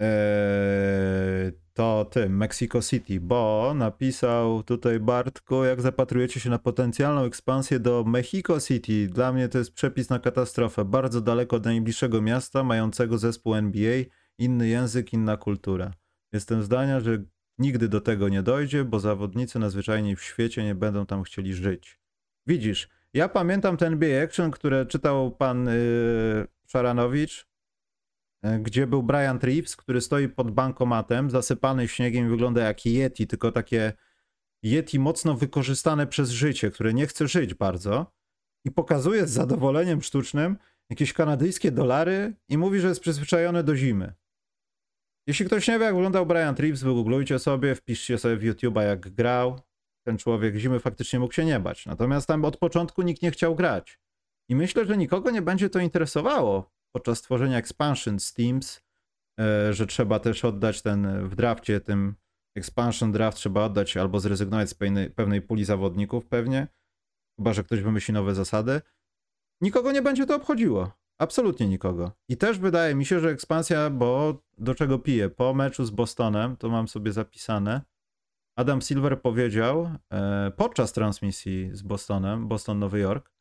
[0.00, 7.80] Eee, to tym, Mexico City, bo napisał tutaj Bartku, jak zapatrujecie się na potencjalną ekspansję
[7.80, 9.08] do Mexico City.
[9.08, 10.84] Dla mnie to jest przepis na katastrofę.
[10.84, 14.04] Bardzo daleko od najbliższego miasta, mającego zespół NBA,
[14.38, 15.90] inny język, inna kultura.
[16.32, 17.24] Jestem zdania, że
[17.58, 22.00] nigdy do tego nie dojdzie, bo zawodnicy najzwyczajniej w świecie nie będą tam chcieli żyć.
[22.46, 27.46] Widzisz, ja pamiętam ten NBA Action, które czytał pan yy, Szaranowicz,
[28.60, 33.52] gdzie był Brian Reeves, który stoi pod bankomatem, zasypany śniegiem i wygląda jak Yeti, tylko
[33.52, 33.92] takie
[34.62, 38.12] Yeti mocno wykorzystane przez życie, które nie chce żyć bardzo
[38.64, 40.56] i pokazuje z zadowoleniem sztucznym
[40.90, 44.14] jakieś kanadyjskie dolary i mówi, że jest przyzwyczajony do zimy.
[45.26, 49.14] Jeśli ktoś nie wie, jak wyglądał Brian Reeves, wygooglujcie sobie, wpiszcie sobie w YouTube'a, jak
[49.14, 49.60] grał.
[50.06, 51.86] Ten człowiek zimy faktycznie mógł się nie bać.
[51.86, 54.00] Natomiast tam od początku nikt nie chciał grać.
[54.48, 58.80] I myślę, że nikogo nie będzie to interesowało podczas tworzenia expansion z Teams,
[59.40, 62.14] e, że trzeba też oddać ten w drafcie tym
[62.56, 66.68] expansion draft trzeba oddać albo zrezygnować z pewnej, pewnej puli zawodników pewnie,
[67.38, 68.80] chyba że ktoś wymyśli nowe zasady.
[69.60, 70.92] Nikogo nie będzie to obchodziło.
[71.18, 72.12] Absolutnie nikogo.
[72.28, 75.30] I też wydaje mi się, że ekspansja, bo do czego piję?
[75.30, 77.80] Po meczu z Bostonem, to mam sobie zapisane,
[78.56, 83.32] Adam Silver powiedział e, podczas transmisji z Bostonem, Boston-Nowy Jork,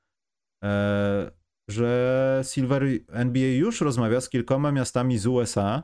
[0.64, 5.84] e, że Silver NBA już rozmawia z kilkoma miastami z USA,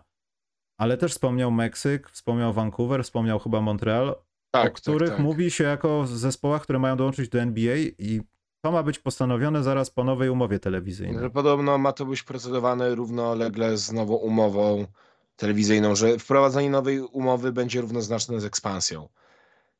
[0.78, 4.16] ale też wspomniał Meksyk, wspomniał Vancouver, wspomniał chyba Montreal,
[4.52, 5.26] Tak, o których tak, tak.
[5.26, 8.22] mówi się jako zespołach, które mają dołączyć do NBA i
[8.62, 11.20] to ma być postanowione zaraz po nowej umowie telewizyjnej.
[11.20, 14.86] Że podobno ma to być procedowane równolegle z nową umową
[15.36, 19.10] telewizyjną, że wprowadzenie nowej umowy będzie równoznaczne z ekspansją.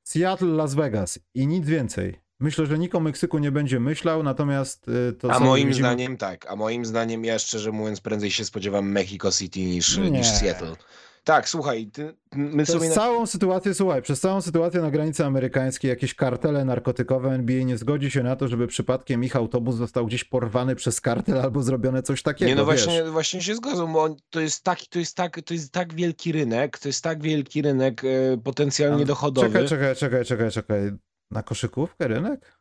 [0.04, 2.20] Seattle, Las Vegas i nic więcej.
[2.40, 6.18] Myślę, że nikt o Meksyku nie będzie myślał, natomiast y, to A moim widzimy- zdaniem
[6.18, 10.12] tak, a moim zdaniem ja szczerze mówiąc prędzej się spodziewam Mexico City niż, Nie.
[10.12, 10.76] niż Seattle.
[11.24, 12.90] Tak, słuchaj, ty, my Przez sobie...
[12.90, 18.12] Całą sytuację, słuchaj, przez całą sytuację na granicy amerykańskiej jakieś kartele narkotykowe NBA nie zgodzi
[18.12, 22.22] się na to, żeby przypadkiem ich autobus został gdzieś porwany przez kartel albo zrobione coś
[22.24, 22.84] takiego, Nie, no wiesz.
[22.86, 26.32] właśnie, właśnie się zgodzą, bo to jest, tak, to, jest tak, to jest tak wielki
[26.32, 29.48] rynek, to jest tak wielki rynek e, potencjalnie dochodowy.
[29.48, 30.92] Czekaj, czekaj, czekaj, czekaj, czekaj.
[31.32, 32.60] Na koszykówkę rynek?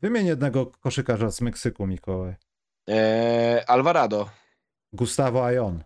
[0.00, 2.34] Wymień jednego koszykarza z Meksyku, Mikołaj.
[2.88, 4.30] E, Alvarado.
[4.92, 5.84] Gustavo Ayon.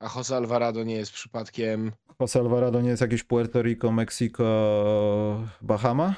[0.00, 1.92] A Jose Alvarado nie jest przypadkiem...
[2.20, 4.44] Jose Alvarado nie jest jakieś Puerto Rico, Mexico,
[5.62, 6.14] Bahama?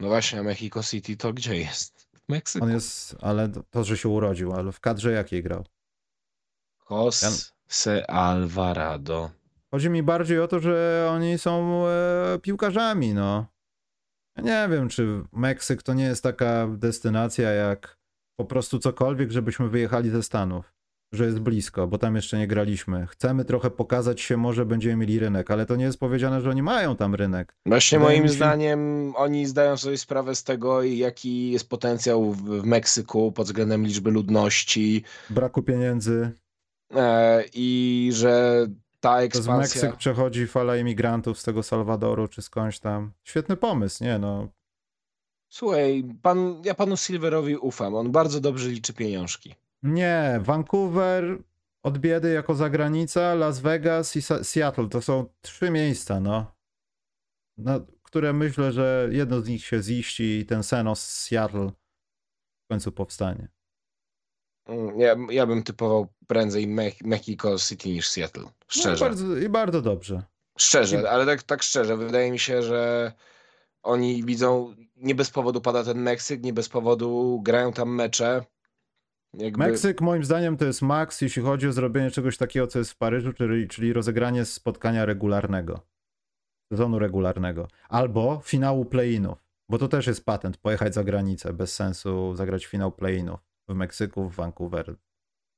[0.00, 2.08] No właśnie, a Mexico City to gdzie jest?
[2.14, 2.64] W Meksyku.
[2.64, 5.64] On jest, ale to, że się urodził, ale w kadrze jakiej grał?
[6.90, 9.30] Jose Alvarado.
[9.70, 13.46] Chodzi mi bardziej o to, że oni są e, piłkarzami, no.
[14.42, 17.96] Nie wiem, czy Meksyk to nie jest taka destynacja jak
[18.40, 20.72] po prostu cokolwiek, żebyśmy wyjechali ze Stanów.
[21.14, 23.06] Że jest blisko, bo tam jeszcze nie graliśmy.
[23.06, 26.62] Chcemy trochę pokazać się, może będziemy mieli rynek, ale to nie jest powiedziane, że oni
[26.62, 27.54] mają tam rynek.
[27.66, 32.42] Właśnie Wydaje moim się- zdaniem oni zdają sobie sprawę z tego, jaki jest potencjał w,
[32.60, 36.30] w Meksyku pod względem liczby ludności Braku pieniędzy.
[36.94, 38.66] e, i że
[39.06, 39.56] ta ekspansja...
[39.82, 43.12] Meksyk przechodzi fala imigrantów z tego Salwadoru czy skądś tam.
[43.24, 44.48] Świetny pomysł, nie no.
[45.48, 49.54] Słuchaj, pan, ja panu Silverowi ufam, on bardzo dobrze liczy pieniążki.
[49.82, 51.38] Nie, Vancouver
[51.82, 56.56] od biedy jako zagranica, Las Vegas i Sa- Seattle to są trzy miejsca, no.
[57.58, 61.70] Na, które myślę, że jedno z nich się ziści i ten Senos z Seattle
[62.64, 63.48] w końcu powstanie.
[64.66, 68.42] Mm, Ja, ja bym typował prędzej Me Mexico City niż Seattle.
[68.42, 69.04] No, Szczerze.
[69.04, 70.22] bardzo, I bardzo dobrze.
[70.58, 73.12] Szczerze, ale tak, tak szczerze, wydaje mi się, że
[73.82, 78.44] oni widzą, nie bez powodu pada ten Meksyk, nie bez powodu grają tam mecze.
[79.34, 79.58] Jakby...
[79.58, 82.96] Meksyk moim zdaniem to jest maks, jeśli chodzi o zrobienie czegoś takiego, co jest w
[82.96, 85.80] Paryżu, czyli, czyli rozegranie spotkania regularnego.
[86.72, 87.68] Sezonu regularnego.
[87.88, 89.38] Albo finału play-inów.
[89.68, 93.40] Bo to też jest patent, pojechać za granicę, bez sensu zagrać finał play-inów.
[93.68, 94.94] W Meksyku, w Vancouver,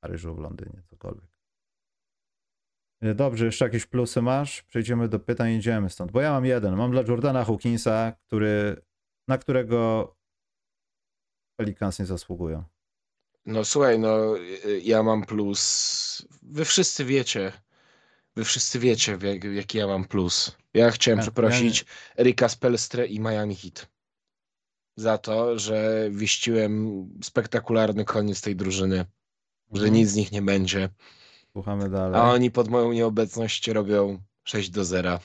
[0.01, 1.31] Paryżu, w Londynie, cokolwiek.
[3.03, 4.63] E, Dobrze, jeszcze jakieś plusy masz?
[4.63, 6.13] Przejdziemy do pytań idziemy stąd.
[6.13, 6.77] Bo ja mam jeden.
[6.77, 8.83] Mam dla Jordana Hawkinsa, który,
[9.29, 10.15] na którego
[11.59, 12.65] Pelicans nie zasługują.
[13.47, 16.29] No słuchaj, no y, ja mam plus.
[16.43, 17.53] Wy wszyscy wiecie.
[18.37, 20.57] Wy wszyscy wiecie, jak, jaki ja mam plus.
[20.75, 21.85] Ja chciałem Ja- przeprosić
[22.19, 23.89] Erika Spelstre i Miami Heat
[24.97, 29.05] za to, że wieściłem spektakularny koniec tej drużyny,
[29.73, 29.95] że Mhm.
[29.95, 30.89] nic z nich nie będzie.
[31.53, 32.21] Słuchamy dalej.
[32.21, 35.19] A oni pod moją nieobecność robią 6 do 0.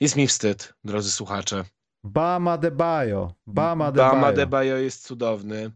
[0.00, 1.64] Jest mi wstyd, drodzy słuchacze.
[2.04, 3.34] Bama de Bayo.
[3.46, 4.36] Bama de Bama Bayo.
[4.36, 5.70] de Bayo jest cudowny.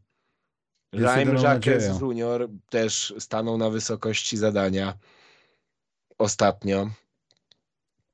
[0.92, 2.00] Jedyną Jacques.
[2.00, 4.98] Junior też stanął na wysokości zadania
[6.18, 6.90] ostatnio.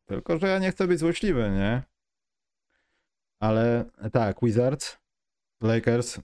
[0.06, 1.82] Tylko, że ja nie chcę być złośliwy, nie?
[3.40, 4.98] Ale tak, Wizards,
[5.60, 6.20] Lakers,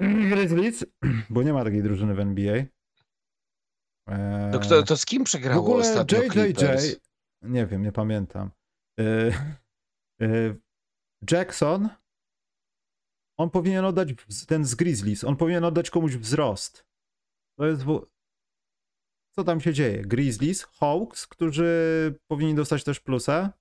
[0.00, 0.84] Grizzlies,
[1.30, 2.54] bo nie ma takiej drużyny w NBA.
[4.08, 6.96] Eee, To, kto, to z kim w przegrało ogóle ostatnio JJJ, Clippers?
[7.42, 8.50] nie wiem, nie pamiętam.
[8.98, 9.32] Eee,
[10.20, 10.54] eee,
[11.30, 11.88] Jackson,
[13.38, 14.08] on powinien oddać,
[14.46, 16.86] ten z Grizzlies, on powinien oddać komuś wzrost.
[17.58, 18.06] To jest, w...
[19.34, 20.02] co tam się dzieje?
[20.02, 23.52] Grizzlies, Hawks, którzy powinni dostać też plusa,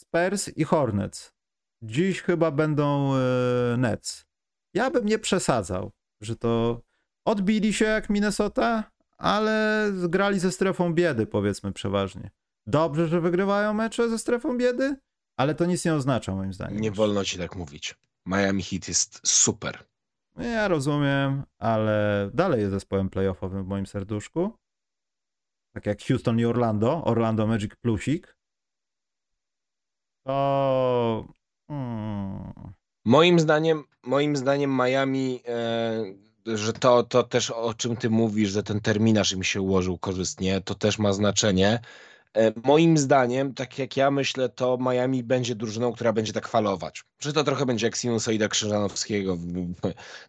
[0.00, 1.34] Spurs i Hornets.
[1.82, 4.26] Dziś chyba będą e, Nets.
[4.74, 5.90] Ja bym nie przesadzał,
[6.20, 6.82] że to
[7.26, 12.30] odbili się jak Minnesota, ale zgrali ze strefą biedy, powiedzmy przeważnie.
[12.66, 14.96] Dobrze, że wygrywają mecze ze strefą biedy,
[15.36, 16.80] ale to nic nie oznacza moim zdaniem.
[16.80, 17.94] Nie wolno ci tak mówić.
[18.26, 19.84] Miami Heat jest super.
[20.36, 24.52] Ja rozumiem, ale dalej jest zespołem playoffowym w moim serduszku.
[25.74, 28.36] tak jak Houston i Orlando, Orlando Magic Plusik,
[30.26, 31.26] to
[31.68, 32.74] hmm,
[33.04, 38.62] Moim zdaniem, moim zdaniem Miami, e, że to, to też o czym ty mówisz, że
[38.62, 41.80] ten terminarz im się ułożył korzystnie, to też ma znaczenie.
[42.36, 47.04] E, moim zdaniem, tak jak ja myślę, to Miami będzie drużyną, która będzie tak falować.
[47.20, 49.38] Że to trochę będzie jak sinusoida Krzyżanowskiego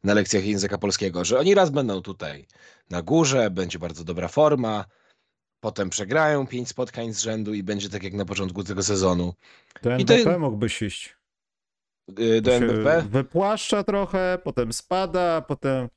[0.03, 2.45] na lekcjach języka polskiego, że oni raz będą tutaj
[2.89, 4.85] na górze, będzie bardzo dobra forma,
[5.59, 9.33] potem przegrają pięć spotkań z rzędu i będzie tak jak na początku tego sezonu.
[9.83, 11.15] do I to- mógłbyś iść.
[12.09, 15.87] E, Do MVP Wypłaszcza trochę, potem spada, potem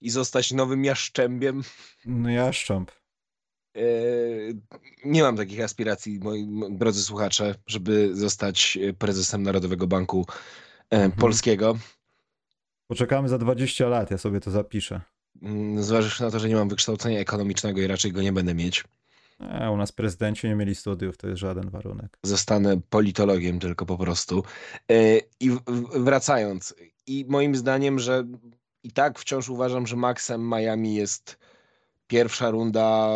[0.00, 1.62] i zostać nowym jaszczębiem.
[2.06, 2.90] no jaszcząb.
[3.74, 4.60] Eee,
[5.04, 10.26] Nie mam takich aspiracji, moi drodzy słuchacze, żeby zostać e, prezesem Narodowego Banku
[10.90, 11.12] Mhm.
[11.12, 11.78] Polskiego.
[12.86, 15.00] Poczekamy za 20 lat, ja sobie to zapiszę.
[15.42, 18.84] Mm, Zważywszy na to, że nie mam wykształcenia ekonomicznego i raczej go nie będę mieć,
[19.40, 22.18] E, u nas prezydenci nie mieli studiów, to jest żaden warunek.
[22.22, 24.44] zostanę politologiem tylko po prostu.
[24.90, 25.50] E, I
[25.94, 26.74] wracając,
[27.06, 28.24] i moim zdaniem, że
[28.82, 31.38] i tak wciąż uważam, że maksem Miami jest
[32.06, 33.08] pierwsza runda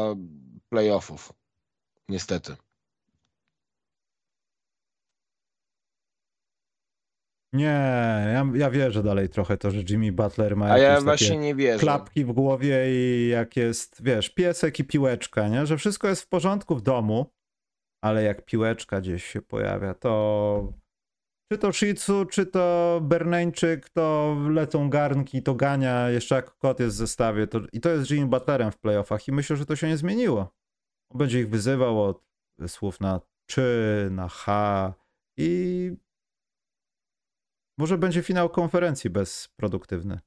[0.69, 1.33] playoffów.
[2.09, 2.57] Niestety.
[7.55, 7.65] Nie,
[8.33, 11.79] ja, ja wierzę dalej trochę to, że Jimmy Butler ma A ja właśnie nie wierzę.
[11.79, 15.67] klapki w głowie i jak jest, wiesz, piesek i piłeczka, nie?
[15.67, 17.33] Że wszystko jest w porządku w domu,
[18.05, 20.73] ale jak piłeczka gdzieś się pojawia, to
[21.53, 26.81] czy to Shih Tzu, czy to Berneńczyk, to lecą garnki, to gania, jeszcze jak kot
[26.81, 27.47] jest w zestawie.
[27.47, 30.55] To, I to jest Jimmy Butlerem w playoffach i myślę, że to się nie zmieniło.
[31.11, 32.25] On będzie ich wyzywał od
[32.67, 34.95] słów na czy, na H
[35.37, 35.93] i
[37.79, 40.21] może będzie finał konferencji bezproduktywny.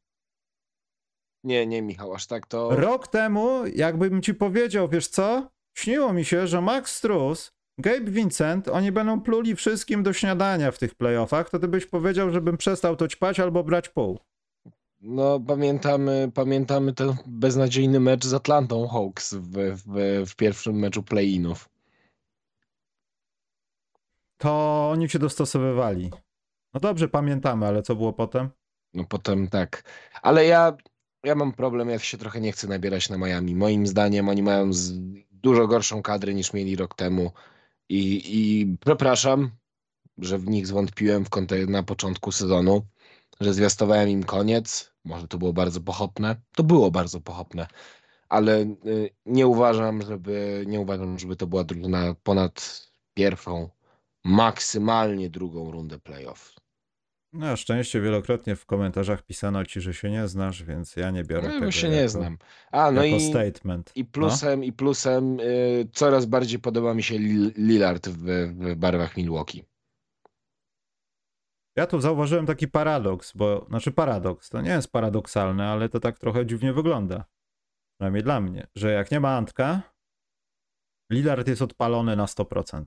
[1.44, 2.76] Nie, nie, Michał, aż tak to.
[2.76, 5.50] Rok temu, jakbym ci powiedział, wiesz co?
[5.78, 10.78] Śniło mi się, że Max Struz, Gabe Vincent, oni będą pluli wszystkim do śniadania w
[10.78, 14.20] tych playoffach, to ty byś powiedział, żebym przestał to ćpać albo brać pół.
[15.02, 21.70] No, pamiętamy, pamiętamy ten beznadziejny mecz z Atlantą Hawks w, w, w pierwszym meczu play-inów.
[24.38, 26.12] To oni się dostosowywali.
[26.78, 28.50] No dobrze, pamiętamy, ale co było potem?
[28.94, 29.84] No potem tak.
[30.22, 30.78] Ale ja,
[31.24, 33.56] ja mam problem, ja się trochę nie chcę nabierać na Miami.
[33.56, 34.94] Moim zdaniem oni mają z,
[35.32, 37.32] dużo gorszą kadrę niż mieli rok temu.
[37.90, 39.52] I, i przepraszam,
[40.18, 41.30] że w nich zwątpiłem w
[41.68, 42.82] na początku sezonu,
[43.42, 44.94] że zwiastowałem im koniec.
[45.06, 46.36] Może to było bardzo pochopne.
[46.56, 47.68] To było bardzo pochopne.
[48.30, 53.70] Ale y, nie uważam, żeby nie uważam, żeby to była drużyna ponad pierwszą,
[54.24, 56.57] maksymalnie drugą rundę playoff.
[57.34, 61.48] Na szczęście wielokrotnie w komentarzach pisano ci, że się nie znasz, więc ja nie biorę
[61.48, 62.38] No, tego się jako, nie znam.
[62.72, 63.92] A, no i, statement.
[63.96, 64.10] i No.
[64.12, 68.24] plusem, i plusem y, coraz bardziej podoba mi się Lil- Lillard w,
[68.54, 69.64] w barwach Milwaukee.
[71.76, 76.20] Ja tu zauważyłem taki paradoks, bo, znaczy paradoks, to nie jest paradoksalne, ale to tak
[76.20, 77.26] trochę dziwnie wygląda.
[78.00, 79.82] Przynajmniej dla mnie, że jak nie ma Antka,
[81.12, 82.86] Lillard jest odpalony na 100%.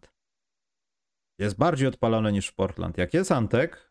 [1.39, 2.99] Jest bardziej odpalony niż w Portland.
[2.99, 3.90] Jak jest Antek,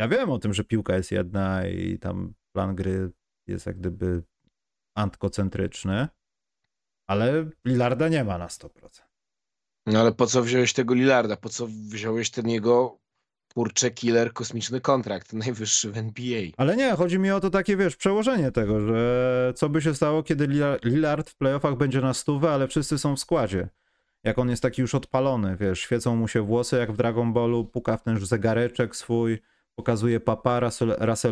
[0.00, 3.10] ja wiem o tym, że piłka jest jedna i tam plan gry
[3.46, 4.22] jest jak gdyby
[4.94, 6.08] antkocentryczny,
[7.06, 8.68] ale Lillarda nie ma na 100%.
[9.86, 11.36] No ale po co wziąłeś tego Lillarda?
[11.36, 12.98] Po co wziąłeś ten jego
[13.54, 16.42] kurcze killer kosmiczny kontrakt, najwyższy w NBA?
[16.56, 20.22] Ale nie, chodzi mi o to takie, wiesz, przełożenie tego, że co by się stało,
[20.22, 20.48] kiedy
[20.84, 23.68] Lillard w playoffach będzie na stówę, ale wszyscy są w składzie.
[24.24, 27.64] Jak on jest taki już odpalony, wiesz, świecą mu się włosy jak w Dragon Ballu,
[27.64, 29.38] puka w ten zegareczek swój,
[29.80, 31.28] pokazuje papa Russell, Russell